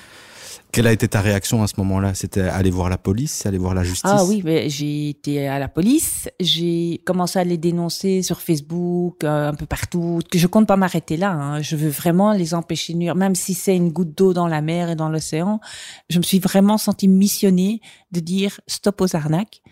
Quelle 0.72 0.86
a 0.86 0.92
été 0.92 1.08
ta 1.08 1.20
réaction 1.20 1.64
à 1.64 1.66
ce 1.66 1.74
moment-là? 1.78 2.14
C'était 2.14 2.42
aller 2.42 2.70
voir 2.70 2.88
la 2.88 2.98
police, 2.98 3.44
aller 3.44 3.58
voir 3.58 3.74
la 3.74 3.82
justice? 3.82 4.10
Ah 4.12 4.24
oui, 4.24 4.42
j'ai 4.68 5.08
été 5.08 5.48
à 5.48 5.58
la 5.58 5.68
police. 5.68 6.28
J'ai 6.38 7.00
commencé 7.04 7.40
à 7.40 7.44
les 7.44 7.58
dénoncer 7.58 8.22
sur 8.22 8.40
Facebook, 8.40 9.24
euh, 9.24 9.48
un 9.48 9.54
peu 9.54 9.66
partout. 9.66 10.20
Je 10.32 10.46
compte 10.46 10.68
pas 10.68 10.76
m'arrêter 10.76 11.16
là. 11.16 11.32
Hein. 11.32 11.60
Je 11.60 11.74
veux 11.74 11.88
vraiment 11.88 12.32
les 12.32 12.54
empêcher 12.54 12.92
de 12.92 12.98
nuire, 12.98 13.16
même 13.16 13.34
si 13.34 13.54
c'est 13.54 13.74
une 13.74 13.90
goutte 13.90 14.16
d'eau 14.16 14.32
dans 14.32 14.46
la 14.46 14.60
mer 14.60 14.90
et 14.90 14.96
dans 14.96 15.08
l'océan. 15.08 15.60
Je 16.08 16.18
me 16.18 16.22
suis 16.22 16.38
vraiment 16.38 16.78
sentie 16.78 17.08
missionnée 17.08 17.80
de 18.12 18.20
dire 18.20 18.60
stop 18.68 19.00
aux 19.00 19.16
arnaques. 19.16 19.62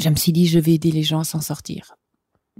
Je 0.00 0.08
me 0.08 0.16
suis 0.16 0.32
dit 0.32 0.48
je 0.48 0.58
vais 0.58 0.74
aider 0.74 0.90
les 0.90 1.04
gens 1.04 1.20
à 1.20 1.24
s'en 1.24 1.40
sortir. 1.40 1.97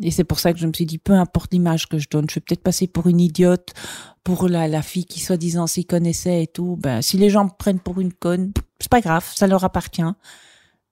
Et 0.03 0.11
c'est 0.11 0.25
pour 0.25 0.39
ça 0.39 0.53
que 0.53 0.59
je 0.59 0.67
me 0.67 0.73
suis 0.73 0.87
dit, 0.87 0.99
peu 0.99 1.13
importe 1.13 1.53
l'image 1.53 1.89
que 1.89 1.99
je 1.99 2.09
donne, 2.09 2.29
je 2.29 2.37
vais 2.37 2.41
peut-être 2.41 2.63
passer 2.63 2.87
pour 2.87 3.07
une 3.07 3.21
idiote, 3.21 3.73
pour 4.25 4.49
la, 4.49 4.69
la 4.69 4.83
fille 4.83 5.05
qui 5.05 5.21
soi-disant 5.21 5.67
s'y 5.67 5.85
connaissait 5.85 6.45
et 6.45 6.47
tout. 6.47 6.77
Ben, 6.79 7.03
si 7.03 7.17
les 7.17 7.31
gens 7.31 7.45
me 7.45 7.51
prennent 7.57 7.81
pour 7.81 8.01
une 8.01 8.13
conne, 8.13 8.53
c'est 8.81 8.91
pas 8.91 9.01
grave, 9.01 9.31
ça 9.35 9.47
leur 9.47 9.65
appartient. 9.65 10.03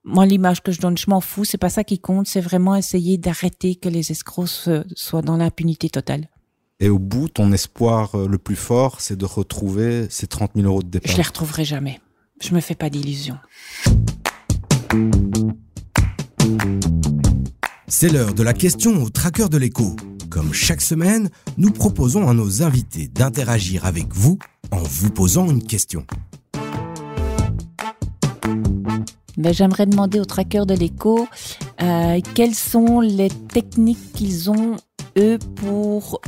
Moi, 0.04 0.24
l'image 0.24 0.62
que 0.62 0.70
je 0.70 0.80
donne, 0.80 0.96
je 0.96 1.06
m'en 1.08 1.20
fous, 1.20 1.44
c'est 1.44 1.58
pas 1.58 1.68
ça 1.68 1.82
qui 1.82 1.98
compte, 1.98 2.28
c'est 2.28 2.40
vraiment 2.40 2.76
essayer 2.76 3.18
d'arrêter 3.18 3.74
que 3.74 3.88
les 3.88 4.12
escrocs 4.12 4.68
soient 4.94 5.22
dans 5.22 5.36
l'impunité 5.36 5.90
totale. 5.90 6.28
Et 6.78 6.88
au 6.88 6.98
bout, 6.98 7.28
ton 7.28 7.52
espoir 7.52 8.14
euh, 8.14 8.28
le 8.28 8.38
plus 8.38 8.56
fort, 8.56 9.00
c'est 9.00 9.16
de 9.16 9.24
retrouver 9.24 10.06
ces 10.10 10.26
30 10.26 10.52
000 10.56 10.68
euros 10.68 10.82
de 10.82 10.88
départ. 10.88 11.10
Je 11.10 11.16
les 11.16 11.22
retrouverai 11.22 11.64
jamais. 11.64 12.00
Je 12.40 12.54
me 12.54 12.60
fais 12.60 12.74
pas 12.74 12.90
d'illusions. 12.90 13.38
C'est 17.98 18.12
l'heure 18.12 18.34
de 18.34 18.42
la 18.42 18.52
question 18.52 19.02
au 19.02 19.08
tracker 19.08 19.48
de 19.48 19.56
l'écho. 19.56 19.96
Comme 20.28 20.52
chaque 20.52 20.82
semaine, 20.82 21.30
nous 21.56 21.70
proposons 21.70 22.28
à 22.28 22.34
nos 22.34 22.62
invités 22.62 23.08
d'interagir 23.08 23.86
avec 23.86 24.12
vous 24.12 24.38
en 24.70 24.82
vous 24.82 25.08
posant 25.08 25.50
une 25.50 25.62
question. 25.62 26.04
Ben, 29.38 29.54
J'aimerais 29.54 29.86
demander 29.86 30.20
au 30.20 30.26
tracker 30.26 30.66
de 30.66 30.74
l'écho 30.74 31.26
euh, 31.80 32.20
quelles 32.34 32.54
sont 32.54 33.00
les 33.00 33.30
techniques 33.30 34.12
qu'ils 34.12 34.50
ont, 34.50 34.76
eux, 35.16 35.38
pour 35.54 36.20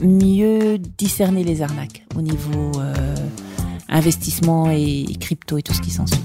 mieux 0.00 0.78
discerner 0.78 1.44
les 1.44 1.60
arnaques 1.60 2.06
au 2.16 2.22
niveau 2.22 2.72
euh, 2.80 3.14
investissement 3.90 4.70
et 4.70 5.04
crypto 5.20 5.58
et 5.58 5.62
tout 5.62 5.74
ce 5.74 5.82
qui 5.82 5.90
s'ensuit. 5.90 6.24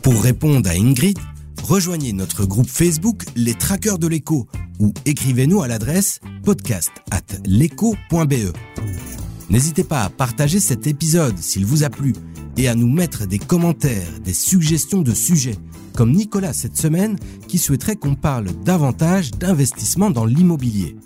Pour 0.00 0.22
répondre 0.22 0.70
à 0.70 0.72
Ingrid, 0.72 1.18
rejoignez 1.62 2.12
notre 2.12 2.44
groupe 2.44 2.68
Facebook 2.68 3.24
Les 3.36 3.54
Traqueurs 3.54 3.98
de 3.98 4.06
l'écho 4.06 4.46
ou 4.78 4.92
écrivez-nous 5.04 5.62
à 5.62 5.68
l'adresse 5.68 6.20
podcast 6.44 6.90
at 7.10 7.22
l'écho.be. 7.44 8.52
N'hésitez 9.48 9.84
pas 9.84 10.02
à 10.02 10.10
partager 10.10 10.60
cet 10.60 10.86
épisode 10.86 11.38
s'il 11.38 11.64
vous 11.64 11.84
a 11.84 11.90
plu 11.90 12.14
et 12.56 12.68
à 12.68 12.74
nous 12.74 12.88
mettre 12.88 13.26
des 13.26 13.38
commentaires, 13.38 14.20
des 14.24 14.32
suggestions 14.32 15.02
de 15.02 15.14
sujets, 15.14 15.56
comme 15.94 16.12
Nicolas 16.12 16.52
cette 16.52 16.76
semaine 16.76 17.16
qui 17.48 17.58
souhaiterait 17.58 17.96
qu'on 17.96 18.14
parle 18.14 18.48
davantage 18.64 19.30
d'investissement 19.32 20.10
dans 20.10 20.24
l'immobilier. 20.24 20.96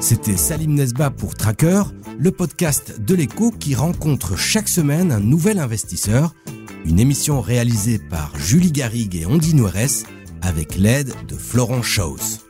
C'était 0.00 0.36
Salim 0.36 0.74
Nesba 0.74 1.10
pour 1.10 1.34
Tracker, 1.34 1.82
le 2.18 2.30
podcast 2.30 3.00
de 3.00 3.14
l'écho 3.14 3.50
qui 3.50 3.74
rencontre 3.74 4.36
chaque 4.36 4.68
semaine 4.68 5.10
un 5.10 5.20
nouvel 5.20 5.58
investisseur 5.58 6.34
une 6.84 7.00
émission 7.00 7.40
réalisée 7.40 7.98
par 7.98 8.32
Julie 8.38 8.72
Garrigue 8.72 9.16
et 9.16 9.26
Andy 9.26 9.54
Nueres 9.54 10.04
avec 10.42 10.76
l'aide 10.76 11.12
de 11.28 11.34
Florent 11.34 11.82
Chauss. 11.82 12.47